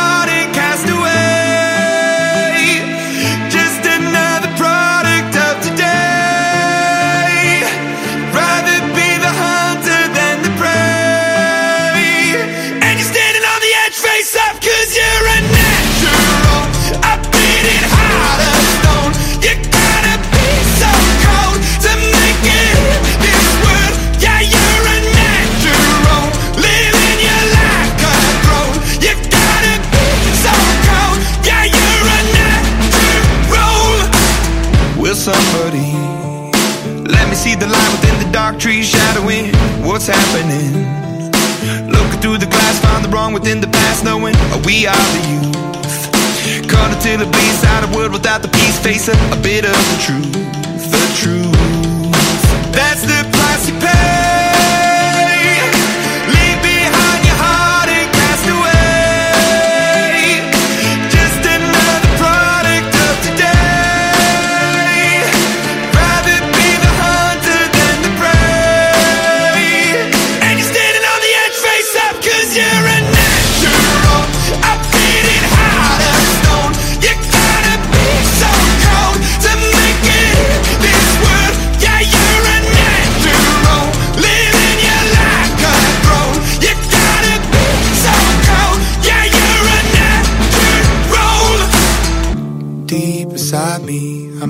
Will 35.11 35.17
somebody 35.17 35.91
let 37.11 37.29
me 37.29 37.35
see 37.35 37.57
the 37.57 37.67
light 37.67 37.91
within 37.91 38.17
the 38.25 38.31
dark 38.33 38.61
trees 38.61 38.89
shadowing 38.89 39.47
what's 39.83 40.07
happening? 40.07 40.87
Looking 41.91 42.21
through 42.21 42.39
the 42.39 42.47
glass, 42.47 42.79
find 42.79 43.05
the 43.05 43.09
wrong 43.09 43.33
within 43.33 43.61
the 43.61 43.67
past, 43.67 44.05
knowing 44.05 44.37
we 44.65 44.87
are 44.87 44.95
the 44.95 45.23
youth. 45.35 46.69
Cut 46.69 46.95
until 46.95 47.19
the 47.19 47.27
bleeds 47.27 47.65
out 47.65 47.83
of 47.83 47.93
wood 47.93 48.13
without 48.13 48.43
the 48.43 48.49
peace, 48.51 48.79
face 48.79 49.09
a, 49.09 49.15
a 49.37 49.43
bit 49.43 49.65
of 49.65 49.75
the 49.75 49.99
truth. 50.07 50.33
The 50.95 51.05
truth. 51.19 52.73
That's 52.73 53.03
the 53.03 53.29
price 53.33 53.69
you 53.69 53.81
pay. 53.81 54.30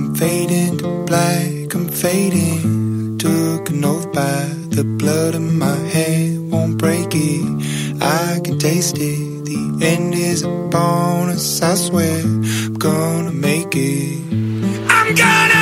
I'm 0.01 0.15
fading 0.15 0.79
to 0.79 1.05
black, 1.05 1.75
I'm 1.75 1.87
fading. 1.91 3.19
Took 3.19 3.69
an 3.69 3.85
oath 3.85 4.11
by 4.15 4.45
the 4.71 4.83
blood 4.83 5.35
of 5.35 5.43
my 5.43 5.77
hand, 5.77 6.51
won't 6.51 6.79
break 6.79 7.09
it. 7.13 8.03
I 8.03 8.41
can 8.43 8.59
taste 8.59 8.97
it. 8.97 9.45
The 9.45 9.87
end 9.87 10.15
is 10.15 10.43
upon 10.43 11.29
us, 11.29 11.61
I 11.61 11.75
swear. 11.75 12.19
I'm 12.23 12.75
gonna 12.75 13.31
make 13.31 13.77
it. 13.77 14.25
I'm 14.89 15.15
gonna. 15.15 15.60